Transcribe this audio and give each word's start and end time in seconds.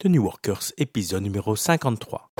de 0.00 0.08
New 0.08 0.22
Workers, 0.22 0.72
épisode 0.76 1.24
numéro 1.24 1.56
53. 1.56 2.30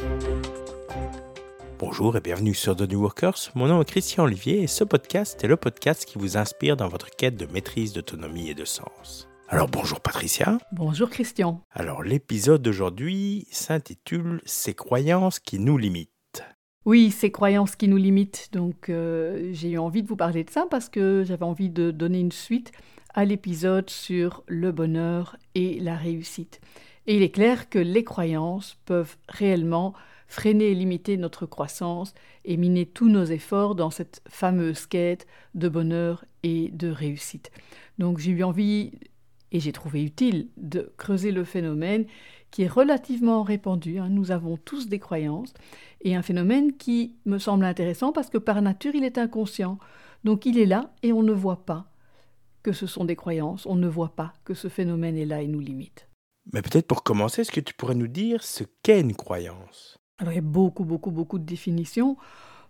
Bonjour 1.80 2.16
et 2.16 2.20
bienvenue 2.20 2.54
sur 2.54 2.76
The 2.76 2.82
New 2.82 3.00
Workers. 3.00 3.50
Mon 3.56 3.66
nom 3.66 3.82
est 3.82 3.84
Christian 3.84 4.24
Olivier 4.24 4.62
et 4.62 4.68
ce 4.68 4.84
podcast 4.84 5.42
est 5.42 5.48
le 5.48 5.56
podcast 5.56 6.04
qui 6.04 6.18
vous 6.18 6.36
inspire 6.36 6.76
dans 6.76 6.86
votre 6.86 7.10
quête 7.10 7.36
de 7.36 7.46
maîtrise, 7.46 7.92
d'autonomie 7.92 8.48
et 8.48 8.54
de 8.54 8.64
sens. 8.64 9.28
Alors 9.48 9.66
bonjour 9.66 10.00
Patricia. 10.00 10.58
Bonjour 10.70 11.10
Christian. 11.10 11.64
Alors 11.72 12.04
l'épisode 12.04 12.62
d'aujourd'hui 12.62 13.48
s'intitule 13.50 14.40
Ces 14.44 14.74
croyances 14.74 15.40
qui 15.40 15.58
nous 15.58 15.78
limitent. 15.78 16.44
Oui, 16.84 17.10
ces 17.10 17.32
croyances 17.32 17.74
qui 17.74 17.88
nous 17.88 17.96
limitent. 17.96 18.50
Donc 18.52 18.88
euh, 18.88 19.50
j'ai 19.52 19.70
eu 19.70 19.78
envie 19.78 20.04
de 20.04 20.08
vous 20.08 20.16
parler 20.16 20.44
de 20.44 20.50
ça 20.50 20.66
parce 20.70 20.88
que 20.88 21.24
j'avais 21.26 21.44
envie 21.44 21.70
de 21.70 21.90
donner 21.90 22.20
une 22.20 22.30
suite 22.30 22.70
à 23.14 23.24
l'épisode 23.24 23.90
sur 23.90 24.44
le 24.46 24.70
bonheur 24.70 25.36
et 25.56 25.80
la 25.80 25.96
réussite. 25.96 26.60
Et 27.08 27.16
il 27.16 27.22
est 27.22 27.30
clair 27.30 27.70
que 27.70 27.78
les 27.78 28.04
croyances 28.04 28.76
peuvent 28.84 29.16
réellement 29.30 29.94
freiner 30.26 30.66
et 30.66 30.74
limiter 30.74 31.16
notre 31.16 31.46
croissance 31.46 32.12
et 32.44 32.58
miner 32.58 32.84
tous 32.84 33.08
nos 33.08 33.24
efforts 33.24 33.74
dans 33.74 33.88
cette 33.88 34.20
fameuse 34.28 34.84
quête 34.84 35.26
de 35.54 35.70
bonheur 35.70 36.26
et 36.42 36.68
de 36.68 36.90
réussite. 36.90 37.50
Donc 37.98 38.18
j'ai 38.18 38.32
eu 38.32 38.44
envie 38.44 38.92
et 39.52 39.58
j'ai 39.58 39.72
trouvé 39.72 40.04
utile 40.04 40.48
de 40.58 40.92
creuser 40.98 41.32
le 41.32 41.44
phénomène 41.44 42.04
qui 42.50 42.64
est 42.64 42.68
relativement 42.68 43.42
répandu. 43.42 43.98
Hein. 43.98 44.10
Nous 44.10 44.30
avons 44.30 44.58
tous 44.58 44.88
des 44.88 44.98
croyances 44.98 45.54
et 46.02 46.14
un 46.14 46.22
phénomène 46.22 46.76
qui 46.76 47.16
me 47.24 47.38
semble 47.38 47.64
intéressant 47.64 48.12
parce 48.12 48.28
que 48.28 48.36
par 48.36 48.60
nature 48.60 48.94
il 48.94 49.04
est 49.04 49.16
inconscient. 49.16 49.78
Donc 50.24 50.44
il 50.44 50.58
est 50.58 50.66
là 50.66 50.92
et 51.02 51.14
on 51.14 51.22
ne 51.22 51.32
voit 51.32 51.64
pas 51.64 51.90
que 52.62 52.72
ce 52.72 52.86
sont 52.86 53.06
des 53.06 53.16
croyances, 53.16 53.64
on 53.64 53.76
ne 53.76 53.88
voit 53.88 54.14
pas 54.14 54.34
que 54.44 54.52
ce 54.52 54.68
phénomène 54.68 55.16
est 55.16 55.24
là 55.24 55.40
et 55.40 55.48
nous 55.48 55.60
limite. 55.60 56.07
Mais 56.52 56.62
peut-être 56.62 56.86
pour 56.86 57.02
commencer, 57.02 57.42
est-ce 57.42 57.52
que 57.52 57.60
tu 57.60 57.74
pourrais 57.74 57.94
nous 57.94 58.08
dire 58.08 58.42
ce 58.42 58.64
qu'est 58.82 59.00
une 59.00 59.14
croyance? 59.14 59.98
Alors 60.18 60.32
il 60.32 60.36
y 60.36 60.40
a 60.40 60.42
beaucoup, 60.42 60.84
beaucoup, 60.84 61.10
beaucoup 61.10 61.38
de 61.38 61.44
définitions. 61.44 62.16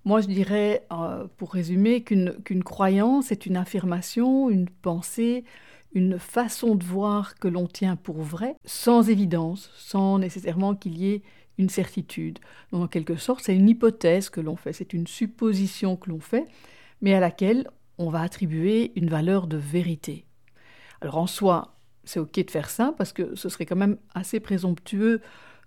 Moi, 0.05 0.20
je 0.20 0.27
dirais, 0.27 0.86
euh, 0.92 1.27
pour 1.36 1.53
résumer, 1.53 2.03
qu'une 2.03 2.64
croyance 2.64 3.33
est 3.33 3.47
une 3.47 3.56
affirmation, 3.56 4.48
une 4.48 4.69
pensée, 4.69 5.44
une 5.92 6.19
façon 6.19 6.75
de 6.75 6.84
voir 6.84 7.34
que 7.36 7.48
l'on 7.48 7.66
tient 7.66 7.97
pour 7.97 8.22
vrai, 8.22 8.56
sans 8.64 9.08
évidence, 9.08 9.70
sans 9.77 10.19
nécessairement 10.19 10.75
qu'il 10.75 10.98
y 10.98 11.10
ait 11.10 11.22
une 11.56 11.69
certitude. 11.69 12.38
Donc, 12.72 12.83
en 12.84 12.86
quelque 12.86 13.16
sorte, 13.16 13.44
c'est 13.44 13.56
une 13.56 13.69
hypothèse 13.69 14.31
que 14.31 14.41
l'on 14.41 14.56
fait, 14.56 14.72
c'est 14.72 14.92
une 14.92 15.06
supposition 15.06 15.97
que 15.97 16.10
l'on 16.10 16.20
fait, 16.20 16.47
mais 17.00 17.14
à 17.14 17.20
laquelle 17.20 17.69
on 17.98 18.10
va 18.10 18.20
attribuer 18.20 18.92
une 18.97 19.08
valeur 19.08 19.47
de 19.47 19.56
vérité. 19.56 20.25
Alors 21.00 21.19
en 21.19 21.27
soi, 21.27 21.78
c'est 22.09 22.20
ok 22.20 22.45
de 22.45 22.51
faire 22.51 22.70
ça 22.70 22.95
parce 22.97 23.12
que 23.12 23.34
ce 23.34 23.48
serait 23.48 23.67
quand 23.67 23.77
même 23.77 23.98
assez 24.14 24.41
présomptueux 24.41 25.20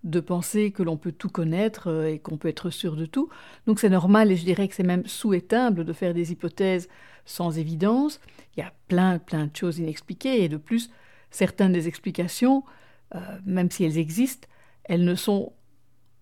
de 0.04 0.20
penser 0.20 0.72
que 0.72 0.82
l'on 0.82 0.98
peut 0.98 1.12
tout 1.12 1.30
connaître 1.30 1.88
euh, 1.88 2.14
et 2.14 2.20
qu'on 2.20 2.38
peut 2.38 2.48
être 2.48 2.72
sûr 2.72 2.96
de 2.96 3.06
tout. 3.06 3.30
Donc 3.68 3.80
c'est 3.80 3.90
normal 3.90 4.32
et 4.32 4.36
je 4.36 4.44
dirais 4.44 4.68
que 4.68 4.74
c'est 4.74 4.84
même 4.84 5.06
souhaitable 5.06 5.86
de 5.86 5.94
faire 5.94 6.16
des 6.16 6.32
hypothèses 6.32 6.90
sans 7.26 7.60
évidence. 7.60 8.20
Il 8.56 8.62
y 8.62 8.64
a 8.64 8.74
plein, 8.88 9.20
plein 9.20 9.46
de 9.46 9.56
choses 9.56 9.78
inexpliquées 9.78 10.44
et 10.44 10.50
de 10.50 10.58
plus, 10.58 10.90
certaines 11.30 11.72
des 11.72 11.88
explications, 11.88 12.64
euh, 13.14 13.20
même 13.46 13.70
si 13.70 13.84
elles 13.84 14.00
existent, 14.00 14.48
elles 14.86 15.06
ne 15.06 15.14
sont 15.14 15.54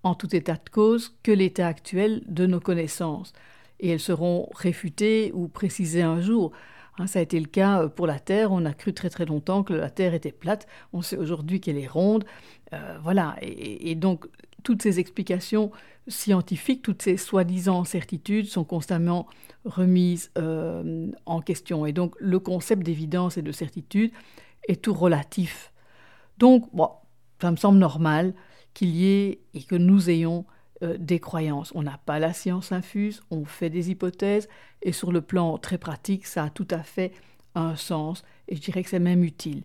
en 0.04 0.16
tout 0.16 0.36
état 0.36 0.56
de 0.56 0.70
cause 0.70 1.16
que 1.24 1.32
l'état 1.32 1.68
actuel 1.68 2.24
de 2.28 2.46
nos 2.46 2.60
connaissances 2.60 3.32
et 3.80 3.90
elles 3.92 4.00
seront 4.02 4.50
réfutées 4.54 5.32
ou 5.34 5.48
précisées 5.48 6.02
un 6.02 6.20
jour. 6.20 6.52
Hein, 7.00 7.08
ça 7.08 7.20
a 7.20 7.22
été 7.22 7.40
le 7.40 7.48
cas 7.48 7.84
euh, 7.84 7.88
pour 7.88 8.06
la 8.06 8.20
Terre. 8.20 8.52
On 8.52 8.66
a 8.66 8.74
cru 8.74 8.94
très 8.94 9.10
très 9.10 9.26
longtemps 9.26 9.64
que 9.64 9.74
la 9.74 9.90
Terre 9.90 10.14
était 10.14 10.34
plate. 10.34 10.68
On 10.94 11.02
sait 11.02 11.18
aujourd'hui 11.18 11.62
qu'elle 11.62 11.78
est 11.78 11.88
ronde. 11.88 12.26
Euh, 12.74 12.98
voilà. 13.02 13.36
Et, 13.42 13.96
donc, 13.96 14.28
toutes 14.64 14.82
ces 14.82 15.00
explications 15.00 15.72
scientifiques, 16.08 16.82
toutes 16.82 17.02
ces 17.02 17.16
soi-disant 17.16 17.86
certitudes 17.86 18.48
sont 18.48 18.66
constamment 18.66 19.28
remises 19.64 20.32
euh, 20.38 21.08
en 21.26 21.42
question. 21.42 21.86
Et 21.86 21.94
donc, 21.94 22.16
le 22.20 22.40
concept 22.40 22.84
d'évidence 22.84 23.38
et 23.38 23.42
de 23.42 23.52
certitude 23.54 24.12
est 24.68 24.82
tout 24.82 24.94
relatif. 24.94 25.72
Donc, 26.38 26.68
bon, 26.74 26.90
ça 27.42 27.50
me 27.50 27.56
semble 27.56 27.80
normal 27.80 28.34
qu'il 28.74 28.90
y 28.90 29.08
ait 29.08 29.40
et 29.54 29.64
que 29.64 29.76
nous 29.76 30.10
ayons 30.10 30.46
euh, 30.84 30.98
des 31.00 31.20
croyances. 31.20 31.72
On 31.76 31.84
n'a 31.84 32.00
pas 32.06 32.20
la 32.20 32.34
science 32.34 32.72
infuse, 32.72 33.22
on 33.32 33.46
fait 33.46 33.70
des 33.70 33.92
hypothèses, 33.92 34.48
et 34.82 34.92
sur 34.92 35.12
le 35.12 35.22
plan 35.22 35.58
très 35.58 35.78
pratique, 35.78 36.26
ça 36.26 36.46
a 36.46 36.50
tout 36.50 36.68
à 36.72 36.84
fait 36.84 37.12
un 37.56 37.76
sens, 37.76 38.24
et 38.48 38.56
je 38.56 38.62
dirais 38.62 38.84
que 38.84 38.90
c'est 38.90 39.00
même 39.00 39.24
utile. 39.24 39.64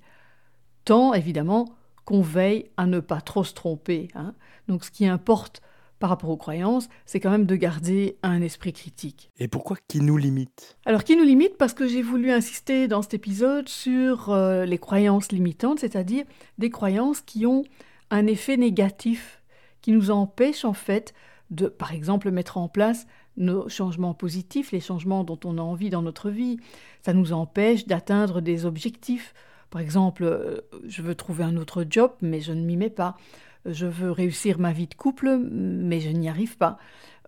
Tant, 0.85 1.15
évidemment, 1.15 1.75
qu'on 2.05 2.21
veille 2.21 2.67
à 2.77 2.87
ne 2.87 3.01
pas 3.01 3.21
trop 3.21 3.45
se 3.45 3.55
tromper. 3.55 4.09
Hein. 4.15 4.35
Donc 4.69 4.85
ce 4.85 4.91
qui 4.91 5.07
importe 5.07 5.63
par 5.99 6.11
rapport 6.11 6.31
aux 6.31 6.37
croyances, 6.37 6.89
c'est 7.07 7.21
quand 7.21 7.31
même 7.31 7.47
de 7.47 7.57
garder 7.57 8.19
un 8.23 8.43
esprit 8.43 8.73
critique. 8.73 9.31
Et 9.39 9.49
pourquoi 9.49 9.77
qui 9.89 10.01
nous 10.01 10.17
limite? 10.17 10.77
Alors 10.85 11.05
qui 11.05 11.17
nous 11.17 11.25
limite? 11.25 11.57
Parce 11.57 11.73
que 11.73 11.87
j'ai 11.87 12.03
voulu 12.03 12.31
insister 12.31 12.89
dans 12.89 13.01
cet 13.01 13.15
épisode 13.15 13.69
sur 13.69 14.31
euh, 14.31 14.67
les 14.67 14.79
croyances 14.79 15.33
limitantes, 15.33 15.79
c'est-à-dire 15.79 16.25
des 16.59 16.71
croyances 16.71 17.21
qui 17.21 17.47
ont 17.47 17.65
un 18.11 18.27
effet 18.27 18.57
négatif 18.57 19.41
qui 19.85 19.93
nous 19.93 20.11
empêche 20.11 20.65
en 20.65 20.73
fait 20.73 21.13
de, 21.51 21.67
par 21.67 21.93
exemple, 21.93 22.31
mettre 22.31 22.57
en 22.57 22.69
place 22.69 23.07
nos 23.37 23.69
changements 23.69 24.15
positifs, 24.15 24.73
les 24.73 24.81
changements 24.81 25.25
dont 25.25 25.39
on 25.45 25.59
a 25.59 25.61
envie 25.61 25.91
dans 25.91 26.01
notre 26.01 26.31
vie. 26.31 26.57
Ça 27.03 27.13
nous 27.13 27.35
empêche 27.35 27.87
d'atteindre 27.87 28.41
des 28.41 28.65
objectifs. 28.65 29.35
Par 29.69 29.83
exemple, 29.83 30.25
euh, 30.25 30.63
je 30.87 31.03
veux 31.03 31.15
trouver 31.15 31.45
un 31.45 31.59
autre 31.59 31.85
job, 31.87 32.13
mais 32.23 32.41
je 32.41 32.53
ne 32.53 32.65
m'y 32.65 32.79
mets 32.79 32.89
pas. 32.89 33.19
Je 33.67 33.85
veux 33.85 34.11
réussir 34.11 34.59
ma 34.59 34.73
vie 34.73 34.87
de 34.87 34.95
couple, 34.95 35.39
mais 35.51 36.01
je 36.01 36.09
n'y 36.09 36.31
arrive 36.31 36.57
pas. 36.57 36.79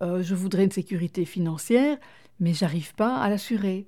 Euh, 0.01 0.23
je 0.23 0.35
voudrais 0.35 0.65
une 0.65 0.73
sécurité 0.73 1.27
financière, 1.27 1.99
mais 2.41 2.55
j'arrive 2.55 2.95
pas 2.95 3.19
à 3.19 3.29
l'assurer. 3.29 3.87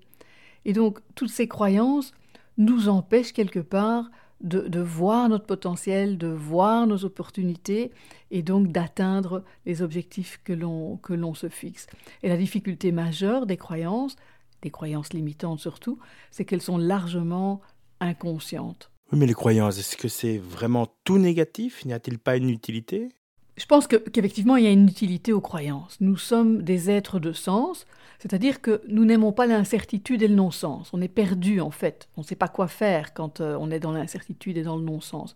Et 0.66 0.74
donc, 0.74 0.98
toutes 1.14 1.30
ces 1.30 1.48
croyances 1.48 2.12
nous 2.58 2.90
empêchent 2.90 3.32
quelque 3.32 3.60
part 3.60 4.10
de, 4.40 4.80
voir 4.80 5.28
notre 5.28 5.46
potentiel, 5.46 6.18
de 6.18 6.28
voir 6.28 6.86
nos 6.86 7.04
opportunités 7.04 7.90
et 8.30 8.42
donc 8.42 8.68
d'atteindre 8.68 9.44
les 9.66 9.82
objectifs 9.82 10.40
que 10.44 10.52
l'on, 10.52 11.34
se 11.34 11.48
fixe. 11.48 11.86
Et 12.22 12.28
la 12.28 12.36
difficulté 12.36 12.92
majeure 12.92 13.46
des 13.46 13.56
croyances, 13.56 14.16
des 14.62 14.70
croyances 14.70 15.12
limitantes 15.12 15.60
surtout, 15.60 15.98
c'est 16.30 16.44
qu'elles 16.44 16.62
sont 16.62 16.78
largement 16.78 17.60
inconscientes. 18.00 18.90
Oui, 19.12 19.18
mais 19.18 19.26
les 19.26 19.34
croyances, 19.34 19.78
est-ce 19.78 19.96
que 19.96 20.08
c'est 20.08 20.38
vraiment 20.38 20.86
tout 21.04 21.18
négatif? 21.18 21.84
N'y 21.84 21.92
a-t-il 21.92 22.18
pas 22.18 22.36
une 22.36 22.50
utilité? 22.50 23.08
Je 23.58 23.66
pense 23.66 23.88
qu'effectivement, 23.88 24.54
il 24.54 24.64
y 24.64 24.68
a 24.68 24.70
une 24.70 24.86
utilité 24.86 25.32
aux 25.32 25.40
croyances. 25.40 25.96
Nous 26.00 26.16
sommes 26.16 26.62
des 26.62 26.90
êtres 26.90 27.18
de 27.18 27.32
sens, 27.32 27.86
c'est-à-dire 28.20 28.60
que 28.60 28.80
nous 28.86 29.04
n'aimons 29.04 29.32
pas 29.32 29.46
l'incertitude 29.46 30.22
et 30.22 30.28
le 30.28 30.36
non-sens. 30.36 30.90
On 30.92 31.02
est 31.02 31.08
perdu 31.08 31.60
en 31.60 31.72
fait. 31.72 32.08
On 32.16 32.20
ne 32.20 32.26
sait 32.26 32.36
pas 32.36 32.46
quoi 32.46 32.68
faire 32.68 33.14
quand 33.14 33.40
euh, 33.40 33.56
on 33.58 33.72
est 33.72 33.80
dans 33.80 33.90
l'incertitude 33.90 34.56
et 34.58 34.62
dans 34.62 34.76
le 34.76 34.84
non-sens. 34.84 35.34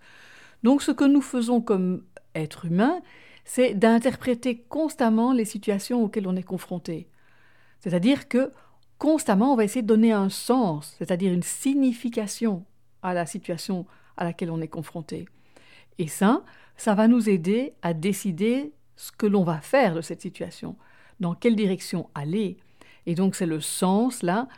Donc 0.62 0.82
ce 0.82 0.92
que 0.92 1.04
nous 1.04 1.20
faisons 1.20 1.60
comme 1.60 2.04
êtres 2.36 2.66
humains, 2.66 3.00
c'est 3.44 3.74
d'interpréter 3.74 4.58
constamment 4.68 5.32
les 5.32 5.44
situations 5.44 6.04
auxquelles 6.04 6.28
on 6.28 6.36
est 6.36 6.44
confronté. 6.44 7.08
C'est-à-dire 7.80 8.28
que 8.28 8.52
constamment, 8.98 9.52
on 9.52 9.56
va 9.56 9.64
essayer 9.64 9.82
de 9.82 9.88
donner 9.88 10.12
un 10.12 10.28
sens, 10.28 10.94
c'est-à-dire 10.98 11.32
une 11.32 11.42
signification 11.42 12.64
à 13.02 13.14
la 13.14 13.26
situation 13.26 13.84
à 14.16 14.22
laquelle 14.22 14.52
on 14.52 14.60
est 14.60 14.68
confronté. 14.68 15.26
Et 15.98 16.06
ça, 16.06 16.44
ça 16.76 16.94
va 16.94 17.08
nous 17.08 17.28
aider 17.28 17.74
à 17.82 17.94
décider 17.94 18.72
ce 18.96 19.12
que 19.12 19.26
l'on 19.26 19.44
va 19.44 19.60
faire 19.60 19.94
de 19.94 20.00
cette 20.00 20.20
situation, 20.20 20.76
dans 21.20 21.34
quelle 21.34 21.56
direction 21.56 22.08
aller, 22.14 22.58
et 23.06 23.14
donc 23.14 23.34
c'est 23.34 23.46
le 23.46 23.60
sens 23.60 24.22
là, 24.22 24.48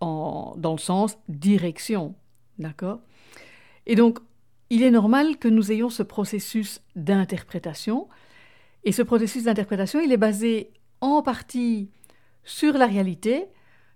dans 0.00 0.72
le 0.72 0.78
sens 0.78 1.18
direction. 1.28 2.14
D'accord? 2.58 3.00
Et 3.86 3.94
donc, 3.96 4.18
il 4.70 4.82
est 4.82 4.90
normal 4.90 5.36
que 5.38 5.48
nous 5.48 5.72
ayons 5.72 5.90
ce 5.90 6.02
processus 6.02 6.80
d'interprétation. 6.96 8.08
Et 8.84 8.92
ce 8.92 9.02
processus 9.02 9.44
d'interprétation, 9.44 10.00
il 10.00 10.12
est 10.12 10.16
basé 10.18 10.70
en 11.00 11.22
partie 11.22 11.90
sur 12.44 12.76
la 12.76 12.86
réalité, 12.86 13.46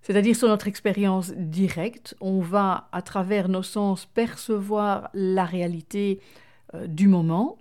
c'est-à-dire 0.03 0.37
sur 0.37 0.49
notre 0.49 0.69
expérience 0.69 1.33
directe. 1.33 2.15
On 2.21 2.41
va, 2.41 2.89
à 2.93 3.03
travers 3.03 3.49
nos 3.49 3.63
sens, 3.63 4.07
percevoir 4.07 5.11
la 5.15 5.45
réalité 5.45 6.21
euh, 6.75 6.87
du 6.87 7.09
moment. 7.09 7.59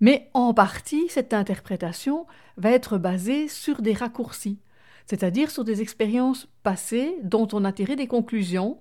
Mais 0.00 0.28
en 0.34 0.52
partie, 0.52 1.08
cette 1.08 1.32
interprétation 1.32 2.26
va 2.56 2.70
être 2.70 2.98
basée 2.98 3.48
sur 3.48 3.82
des 3.82 3.94
raccourcis 3.94 4.58
c'est-à-dire 5.06 5.50
sur 5.50 5.64
des 5.64 5.80
expériences 5.82 6.48
passées 6.62 7.16
dont 7.22 7.48
on 7.52 7.64
a 7.64 7.72
tiré 7.72 7.96
des 7.96 8.08
conclusions 8.08 8.78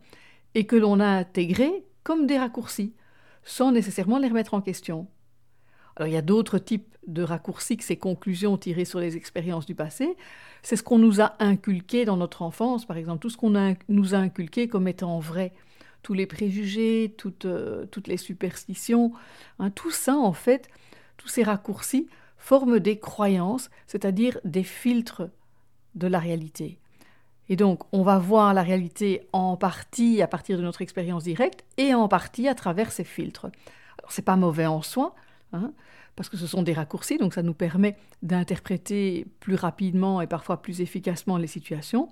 et 0.55 0.65
que 0.65 0.75
l'on 0.75 0.99
a 0.99 1.07
intégrées 1.07 1.85
comme 2.03 2.25
des 2.27 2.37
raccourcis, 2.37 2.93
sans 3.43 3.71
nécessairement 3.71 4.17
les 4.17 4.27
remettre 4.27 4.53
en 4.53 4.61
question. 4.61 5.07
Alors 5.95 6.07
il 6.07 6.13
y 6.13 6.17
a 6.17 6.23
d'autres 6.23 6.57
types 6.57 6.97
de 7.07 7.21
raccourcis 7.21 7.77
que 7.77 7.83
ces 7.83 7.95
conclusions 7.95 8.57
tirées 8.57 8.85
sur 8.85 8.99
les 8.99 9.15
expériences 9.15 9.65
du 9.65 9.75
passé. 9.75 10.17
C'est 10.63 10.75
ce 10.75 10.83
qu'on 10.83 10.97
nous 10.97 11.21
a 11.21 11.35
inculqué 11.39 12.05
dans 12.05 12.17
notre 12.17 12.41
enfance, 12.41 12.85
par 12.85 12.97
exemple, 12.97 13.19
tout 13.19 13.29
ce 13.29 13.37
qu'on 13.37 13.75
nous 13.87 14.15
a 14.15 14.17
inculqué 14.17 14.67
comme 14.67 14.87
étant 14.87 15.19
vrai, 15.19 15.53
tous 16.01 16.13
les 16.13 16.25
préjugés, 16.25 17.13
toutes, 17.17 17.45
euh, 17.45 17.85
toutes 17.85 18.07
les 18.07 18.17
superstitions, 18.17 19.13
hein, 19.59 19.69
tout 19.69 19.91
ça 19.91 20.15
en 20.15 20.33
fait, 20.33 20.69
tous 21.17 21.27
ces 21.27 21.43
raccourcis 21.43 22.07
forment 22.37 22.79
des 22.79 22.99
croyances, 22.99 23.69
c'est-à-dire 23.87 24.39
des 24.43 24.63
filtres 24.63 25.23
de 25.95 26.07
la 26.07 26.19
réalité. 26.19 26.79
Et 27.49 27.55
donc, 27.55 27.83
on 27.91 28.03
va 28.03 28.17
voir 28.17 28.53
la 28.53 28.63
réalité 28.63 29.27
en 29.31 29.55
partie 29.55 30.21
à 30.21 30.27
partir 30.27 30.57
de 30.57 30.63
notre 30.63 30.81
expérience 30.81 31.23
directe 31.23 31.63
et 31.77 31.93
en 31.93 32.07
partie 32.07 32.47
à 32.47 32.55
travers 32.55 32.91
ces 32.91 33.03
filtres. 33.03 33.45
Alors, 33.99 34.11
c'est 34.11 34.23
pas 34.23 34.35
mauvais 34.35 34.65
en 34.65 34.81
soi, 34.81 35.15
hein, 35.53 35.71
parce 36.15 36.29
que 36.29 36.37
ce 36.37 36.47
sont 36.47 36.63
des 36.63 36.73
raccourcis, 36.73 37.17
donc 37.17 37.33
ça 37.33 37.43
nous 37.43 37.53
permet 37.53 37.97
d'interpréter 38.23 39.27
plus 39.39 39.55
rapidement 39.55 40.21
et 40.21 40.27
parfois 40.27 40.61
plus 40.61 40.81
efficacement 40.81 41.37
les 41.37 41.47
situations. 41.47 42.09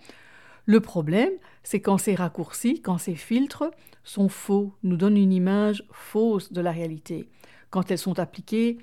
Le 0.65 0.79
problème, 0.79 1.31
c'est 1.63 1.81
quand 1.81 1.97
ces 1.97 2.15
raccourcis, 2.15 2.81
quand 2.81 2.97
ces 2.97 3.15
filtres 3.15 3.65
sont 4.03 4.29
faux, 4.29 4.73
nous 4.83 4.97
donnent 4.97 5.17
une 5.17 5.33
image 5.33 5.83
fausse 5.91 6.53
de 6.53 6.61
la 6.61 6.71
réalité, 6.71 7.27
quand 7.69 7.91
elles 7.91 7.97
sont 7.97 8.19
appliquées 8.19 8.77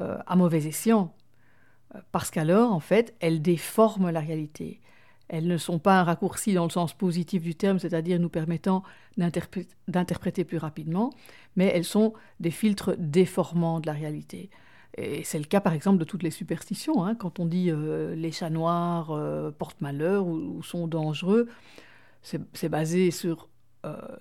euh, 0.00 0.18
à 0.26 0.36
mauvais 0.36 0.66
escient, 0.66 1.14
euh, 1.94 2.00
parce 2.12 2.30
qu'alors, 2.30 2.72
en 2.72 2.80
fait, 2.80 3.14
elles 3.20 3.42
déforment 3.42 4.10
la 4.10 4.20
réalité. 4.20 4.80
Elles 5.28 5.46
ne 5.46 5.56
sont 5.56 5.78
pas 5.78 6.00
un 6.00 6.04
raccourci 6.04 6.54
dans 6.54 6.64
le 6.64 6.70
sens 6.70 6.92
positif 6.92 7.42
du 7.42 7.54
terme, 7.54 7.78
c'est-à-dire 7.78 8.20
nous 8.20 8.28
permettant 8.28 8.84
d'interpréter 9.16 10.44
plus 10.44 10.58
rapidement, 10.58 11.12
mais 11.56 11.66
elles 11.74 11.84
sont 11.84 12.12
des 12.38 12.52
filtres 12.52 12.94
déformants 12.96 13.80
de 13.80 13.86
la 13.86 13.92
réalité. 13.92 14.50
Et 14.96 15.24
c'est 15.24 15.38
le 15.38 15.44
cas 15.44 15.60
par 15.60 15.72
exemple 15.72 15.98
de 15.98 16.04
toutes 16.04 16.22
les 16.22 16.30
superstitions. 16.30 17.04
Hein. 17.04 17.16
Quand 17.16 17.40
on 17.40 17.46
dit 17.46 17.70
euh, 17.70 18.14
les 18.14 18.30
chats 18.30 18.50
noirs 18.50 19.12
portent 19.58 19.80
malheur 19.80 20.26
ou, 20.26 20.62
sont 20.62 20.86
dangereux, 20.86 21.48
c'est 22.22 22.68
basé 22.68 23.10
sur, 23.10 23.48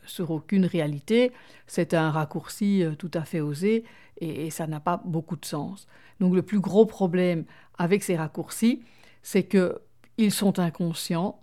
sur 0.06 0.32
aucune 0.32 0.66
réalité. 0.66 1.32
C'est 1.68 1.94
un 1.94 2.12
raccourci 2.12 2.84
tout 3.00 3.12
à 3.14 3.24
fait 3.24 3.42
osé 3.42 3.84
et, 4.18 4.48
et 4.48 4.50
ça 4.50 4.68
n'a 4.68 4.80
pas 4.80 5.02
beaucoup 5.06 5.36
de 5.36 5.46
sens. 5.46 5.88
Donc 6.20 6.34
le 6.34 6.42
plus 6.42 6.60
gros 6.60 6.86
problème 6.86 7.46
avec 7.78 8.04
ces 8.04 8.16
raccourcis, 8.16 8.82
c'est 9.22 9.44
que 9.44 9.82
ils 10.18 10.32
sont 10.32 10.60
inconscients 10.60 11.40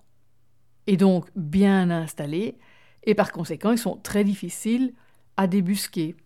et 0.86 0.96
donc 0.96 1.26
bien 1.36 1.90
installés, 1.90 2.58
et 3.04 3.14
par 3.14 3.32
conséquent, 3.32 3.72
ils 3.72 3.78
sont 3.78 3.96
très 3.96 4.25
difficiles 4.25 4.94
à 5.36 5.46
débusquer. 5.46 6.16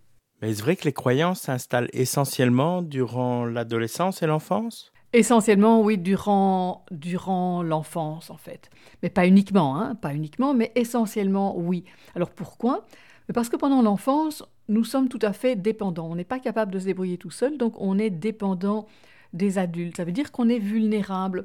Mais 0.40 0.50
est-ce 0.50 0.62
vrai 0.62 0.76
que 0.76 0.84
les 0.84 0.92
croyances 0.92 1.40
s'installent 1.42 1.88
essentiellement 1.92 2.82
durant 2.82 3.44
l'adolescence 3.46 4.22
et 4.22 4.26
l'enfance? 4.26 4.92
Essentiellement, 5.16 5.80
oui, 5.80 5.96
durant, 5.96 6.84
durant 6.90 7.62
l'enfance, 7.62 8.28
en 8.28 8.36
fait. 8.36 8.68
Mais 9.02 9.08
pas 9.08 9.26
uniquement, 9.26 9.80
hein, 9.80 9.94
pas 9.94 10.12
uniquement, 10.12 10.52
mais 10.52 10.72
essentiellement, 10.74 11.56
oui. 11.56 11.84
Alors 12.14 12.28
pourquoi? 12.28 12.84
Parce 13.32 13.48
que 13.48 13.56
pendant 13.56 13.80
l'enfance, 13.80 14.44
nous 14.68 14.84
sommes 14.84 15.08
tout 15.08 15.18
à 15.22 15.32
fait 15.32 15.56
dépendants. 15.56 16.06
On 16.10 16.16
n'est 16.16 16.24
pas 16.24 16.38
capable 16.38 16.70
de 16.70 16.78
se 16.78 16.84
débrouiller 16.84 17.16
tout 17.16 17.30
seul, 17.30 17.56
donc 17.56 17.80
on 17.80 17.98
est 17.98 18.10
dépendant 18.10 18.88
des 19.32 19.56
adultes. 19.56 19.96
Ça 19.96 20.04
veut 20.04 20.12
dire 20.12 20.32
qu'on 20.32 20.50
est 20.50 20.58
vulnérable. 20.58 21.44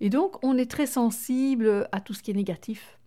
Et 0.00 0.10
donc, 0.10 0.36
on 0.44 0.56
est 0.56 0.70
très 0.70 0.86
sensible 0.86 1.88
à 1.90 2.00
tout 2.00 2.14
ce 2.14 2.22
qui 2.22 2.30
est 2.30 2.34
négatif. 2.34 3.00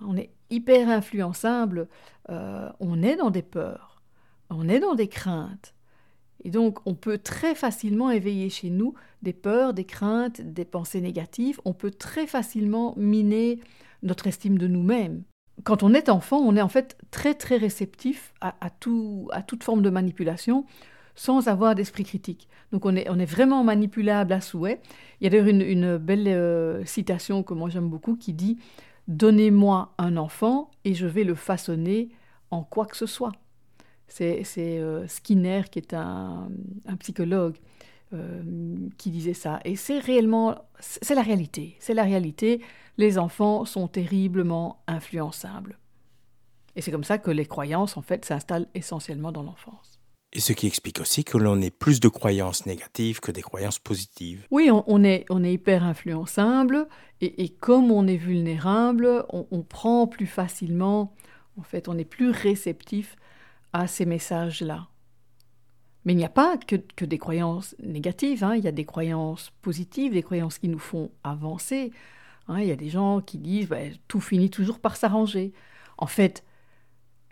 On 0.00 0.16
est 0.16 0.30
hyper 0.50 0.88
influençable, 0.88 1.86
euh, 2.30 2.68
on 2.80 3.00
est 3.00 3.14
dans 3.14 3.30
des 3.30 3.42
peurs, 3.42 4.02
on 4.50 4.68
est 4.68 4.80
dans 4.80 4.96
des 4.96 5.06
craintes. 5.06 5.73
Et 6.44 6.50
donc, 6.50 6.78
on 6.86 6.94
peut 6.94 7.18
très 7.18 7.54
facilement 7.54 8.10
éveiller 8.10 8.50
chez 8.50 8.70
nous 8.70 8.94
des 9.22 9.32
peurs, 9.32 9.74
des 9.74 9.84
craintes, 9.84 10.40
des 10.40 10.64
pensées 10.64 11.00
négatives. 11.00 11.60
On 11.64 11.72
peut 11.72 11.90
très 11.90 12.26
facilement 12.26 12.94
miner 12.96 13.60
notre 14.02 14.26
estime 14.26 14.58
de 14.58 14.66
nous-mêmes. 14.66 15.22
Quand 15.62 15.82
on 15.82 15.94
est 15.94 16.08
enfant, 16.08 16.38
on 16.38 16.56
est 16.56 16.62
en 16.62 16.68
fait 16.68 16.98
très 17.10 17.34
très 17.34 17.56
réceptif 17.56 18.34
à, 18.40 18.54
à 18.60 18.70
toute 18.70 19.62
forme 19.64 19.82
de 19.82 19.90
manipulation 19.90 20.66
sans 21.14 21.48
avoir 21.48 21.74
d'esprit 21.74 22.04
critique. 22.04 22.48
Donc 22.72 22.86
on 22.86 22.96
est, 22.96 23.08
on 23.08 23.18
est 23.18 23.24
vraiment 23.24 23.62
manipulable 23.64 24.32
à 24.32 24.40
souhait. 24.40 24.80
Il 25.20 25.24
y 25.24 25.26
a 25.28 25.30
d'ailleurs 25.30 25.46
une, 25.46 25.96
belle 25.96 26.26
euh, 26.28 26.84
citation 26.84 27.42
que 27.42 27.54
moi 27.54 27.70
j'aime 27.70 27.88
beaucoup 27.88 28.16
qui 28.16 28.32
dit 28.32 28.58
Donnez-moi 29.06 29.92
un 29.98 30.16
enfant 30.16 30.70
et 30.84 30.94
je 30.94 31.06
vais 31.06 31.24
le 31.24 31.34
façonner 31.34 32.08
en 32.50 32.62
quoi 32.62 32.86
que 32.86 32.96
ce 32.96 33.06
soit. 33.06 33.32
C'est 34.08 34.44
euh, 34.58 35.06
Skinner 35.08 35.62
qui 35.70 35.78
est 35.78 35.94
un, 35.94 36.48
psychologue 37.00 37.56
euh, 38.12 38.42
qui 38.96 39.10
disait 39.10 39.34
ça. 39.34 39.60
Et 39.64 39.76
c'est 39.76 39.98
réellement, 39.98 40.56
c'est 40.78 41.14
la 41.14 41.22
réalité. 41.22 41.76
C'est 41.80 41.94
la 41.94 42.04
réalité. 42.04 42.60
Les 42.96 43.18
enfants 43.18 43.64
sont 43.64 43.88
terriblement 43.88 44.82
influençables. 44.86 45.78
Et 46.76 46.80
c'est 46.80 46.90
comme 46.90 47.04
ça 47.04 47.18
que 47.18 47.30
les 47.30 47.46
croyances, 47.46 47.96
en 47.96 48.02
fait, 48.02 48.24
s'installent 48.24 48.68
essentiellement 48.74 49.32
dans 49.32 49.42
l'enfance. 49.42 50.00
Et 50.34 50.40
ce 50.40 50.52
qui 50.52 50.66
explique 50.66 51.00
aussi 51.00 51.22
que 51.22 51.38
l'on 51.38 51.60
ait 51.60 51.70
plus 51.70 52.00
de 52.00 52.08
croyances 52.08 52.66
négatives 52.66 53.20
que 53.20 53.30
des 53.30 53.40
croyances 53.40 53.78
positives. 53.78 54.46
Oui, 54.50 54.68
on, 54.72 55.04
est, 55.04 55.24
on 55.30 55.44
est 55.44 55.52
hyper 55.52 55.84
influençable 55.84 56.88
et, 57.20 57.48
comme 57.48 57.92
on 57.92 58.08
est 58.08 58.16
vulnérable, 58.16 59.24
on, 59.30 59.62
prend 59.62 60.08
plus 60.08 60.26
facilement, 60.26 61.14
en 61.56 61.62
fait, 61.62 61.88
on 61.88 61.96
est 61.96 62.04
plus 62.04 62.30
réceptif 62.30 63.14
à 63.74 63.88
ces 63.88 64.06
messages-là. 64.06 64.86
Mais 66.04 66.12
il 66.12 66.16
n'y 66.16 66.24
a 66.24 66.30
pas 66.30 66.56
que, 66.56 67.04
des 67.04 67.18
croyances 67.18 67.74
négatives, 67.82 68.44
hein. 68.44 68.54
il 68.54 68.64
y 68.64 68.68
a 68.68 68.72
des 68.72 68.84
croyances 68.84 69.52
positives, 69.62 70.12
des 70.12 70.22
croyances 70.22 70.58
qui 70.58 70.68
nous 70.68 70.78
font 70.78 71.10
avancer. 71.24 71.92
Hein. 72.48 72.60
Il 72.60 72.68
y 72.68 72.72
a 72.72 72.76
des 72.76 72.88
gens 72.88 73.20
qui 73.20 73.36
disent 73.36 73.68
bah, 73.68 73.78
tout 74.06 74.20
finit 74.20 74.48
toujours 74.48 74.78
par 74.78 74.96
s'arranger. 74.96 75.52
En 75.98 76.06
fait, 76.06 76.44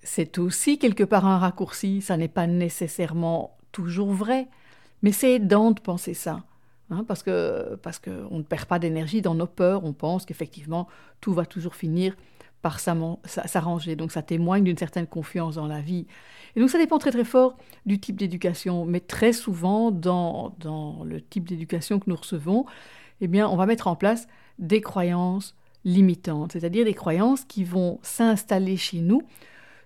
c'est 0.02 0.38
aussi 0.38 0.78
quelque 0.78 1.04
part 1.04 1.26
un 1.26 1.38
raccourci, 1.38 2.02
ça 2.02 2.16
n'est 2.16 2.28
pas 2.28 2.48
nécessairement 2.48 3.56
toujours 3.70 4.10
vrai, 4.10 4.48
mais 5.02 5.12
c'est 5.12 5.34
aidant 5.34 5.70
de 5.70 5.80
penser 5.80 6.12
ça. 6.12 6.44
Hein, 6.90 7.04
parce 7.06 7.22
que 7.22 7.76
parce 7.82 7.98
qu'on 7.98 8.38
ne 8.38 8.42
perd 8.42 8.66
pas 8.66 8.78
d'énergie 8.78 9.22
dans 9.22 9.34
nos 9.34 9.46
peurs, 9.46 9.84
on 9.84 9.92
pense 9.92 10.26
qu'effectivement 10.26 10.88
tout 11.20 11.32
va 11.32 11.46
toujours 11.46 11.76
finir 11.76 12.16
par 12.62 12.80
s'arranger. 12.80 13.96
Donc 13.96 14.12
ça 14.12 14.22
témoigne 14.22 14.64
d'une 14.64 14.78
certaine 14.78 15.06
confiance 15.06 15.56
dans 15.56 15.66
la 15.66 15.80
vie. 15.80 16.06
Et 16.56 16.60
donc 16.60 16.70
ça 16.70 16.78
dépend 16.78 16.98
très 16.98 17.10
très 17.10 17.24
fort 17.24 17.56
du 17.86 17.98
type 17.98 18.16
d'éducation, 18.16 18.84
mais 18.84 19.00
très 19.00 19.32
souvent 19.32 19.90
dans, 19.90 20.54
dans 20.58 21.04
le 21.04 21.20
type 21.20 21.48
d'éducation 21.48 21.98
que 21.98 22.08
nous 22.08 22.16
recevons, 22.16 22.64
eh 23.20 23.26
bien 23.26 23.48
on 23.48 23.56
va 23.56 23.66
mettre 23.66 23.88
en 23.88 23.96
place 23.96 24.28
des 24.58 24.80
croyances 24.80 25.54
limitantes, 25.84 26.52
c'est-à-dire 26.52 26.84
des 26.84 26.94
croyances 26.94 27.44
qui 27.44 27.64
vont 27.64 27.98
s'installer 28.02 28.76
chez 28.76 28.98
nous 28.98 29.22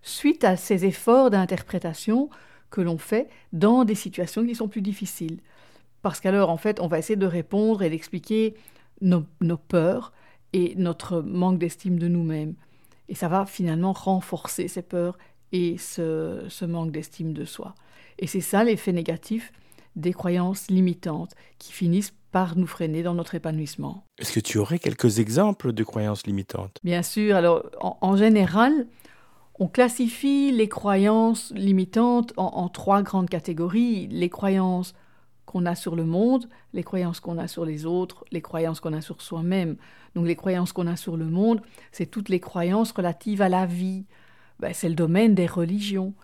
suite 0.03 0.45
à 0.45 0.57
ces 0.57 0.85
efforts 0.85 1.31
d'interprétation 1.31 2.31
que 2.71 2.81
l'on 2.81 2.99
fait 2.99 3.29
dans 3.53 3.85
des 3.85 3.95
situations 3.95 4.45
qui 4.45 4.55
sont 4.55 4.69
plus 4.69 4.83
difficiles. 4.83 5.41
Parce 6.03 6.21
qu'alors, 6.21 6.51
en 6.51 6.57
fait, 6.57 6.81
on 6.81 6.87
va 6.87 6.99
essayer 6.99 7.17
de 7.17 7.27
répondre 7.27 7.83
et 7.83 7.91
d'expliquer 7.91 8.55
nos, 9.01 9.25
peurs 9.57 10.13
et 10.53 10.75
notre 10.77 11.21
manque 11.21 11.59
d'estime 11.59 11.99
de 11.99 12.09
nous-mêmes. 12.09 12.55
Et 13.09 13.15
ça 13.15 13.29
va 13.29 13.47
finalement 13.47 13.93
renforcer 13.93 14.69
ces 14.69 14.83
peurs 14.83 15.19
et 15.53 15.79
ce, 15.79 16.45
ce 16.49 16.65
manque 16.65 16.91
d'estime 16.91 17.33
de 17.33 17.45
soi. 17.45 17.75
Et 18.19 18.27
c'est 18.27 18.41
ça 18.41 18.65
l'effet 18.65 18.93
négatif 18.93 19.53
des 19.95 20.13
croyances 20.13 20.69
limitantes 20.69 21.33
qui 21.59 21.73
finissent 21.73 22.15
par 22.33 22.57
nous 22.57 22.67
freiner 22.67 23.03
dans 23.03 23.15
notre 23.15 23.35
épanouissement. 23.35 24.05
Est-ce 24.19 24.33
que 24.33 24.41
tu 24.41 24.59
aurais 24.59 24.79
quelques 24.79 25.21
exemples 25.21 25.73
de 25.73 25.85
croyances 25.85 26.27
limitantes? 26.27 26.79
Bien 26.85 27.03
sûr. 27.03 27.35
Alors, 27.35 27.65
en 27.81 28.17
général, 28.17 28.87
on 29.59 29.69
classifie 29.69 30.53
les 30.53 30.69
croyances 30.69 31.51
limitantes 31.55 32.35
en, 32.37 32.69
trois 32.69 33.03
grandes 33.03 33.31
catégories. 33.31 34.07
Les 34.09 34.29
croyances 34.29 34.93
qu'on 35.47 35.65
a 35.65 35.75
sur 35.75 35.97
le 35.97 36.05
monde, 36.05 36.49
les 36.73 36.83
croyances 36.83 37.21
qu'on 37.21 37.39
a 37.39 37.49
sur 37.49 37.65
les 37.65 37.87
autres, 37.87 38.25
les 38.33 38.43
croyances 38.43 38.81
qu'on 38.81 38.93
a 38.93 39.01
sur 39.01 39.23
soi-même. 39.23 39.77
Donc 40.15 40.27
les 40.27 40.37
croyances 40.37 40.73
qu'on 40.73 40.87
a 40.87 40.97
sur 40.97 41.17
le 41.17 41.27
monde, 41.27 41.63
c'est 41.93 42.07
toutes 42.07 42.29
les 42.29 42.41
croyances 42.41 42.93
relatives 42.93 43.43
à 43.43 43.49
la 43.49 43.65
vie. 43.65 44.05
Ben, 44.61 44.75
c'est 44.75 44.89
le 44.89 44.95
domaine 44.95 45.35
des 45.35 45.47
religions. 45.47 46.15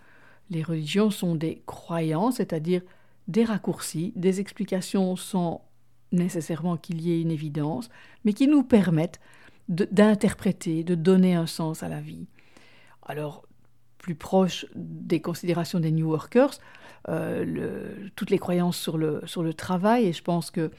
Les 0.49 0.63
religions 0.63 1.09
sont 1.09 1.35
des 1.35 1.63
croyances, 1.65 2.35
c'est-à-dire 2.35 2.81
des 3.27 3.45
raccourcis, 3.45 4.13
des 4.15 4.39
explications 4.39 5.15
sans 5.15 5.65
nécessairement 6.11 6.77
qu'il 6.77 7.01
y 7.01 7.11
ait 7.11 7.21
une 7.21 7.31
évidence, 7.31 7.89
mais 8.25 8.33
qui 8.33 8.47
nous 8.47 8.63
permettent 8.63 9.19
d'interpréter, 9.69 10.83
de 10.83 10.93
donner 10.93 11.33
un 11.33 11.47
sens 11.47 11.81
à 11.81 11.89
la 11.89 12.01
vie 12.01 12.27
alors 13.05 13.43
plus 14.03 14.15
proche 14.15 14.65
des 14.75 15.21
considérations 15.21 15.79
des 15.79 15.89
New 15.89 16.09
Workers, 16.09 16.59
euh, 17.07 17.95
toutes 18.17 18.31
les 18.31 18.37
croyances 18.37 18.77
sur 18.77 18.97
le, 18.97 19.21
sur 19.25 19.43
le 19.43 19.53
travail, 19.53 20.05
et 20.05 20.13
je 20.13 20.21
pense 20.21 20.51
que 20.51 20.71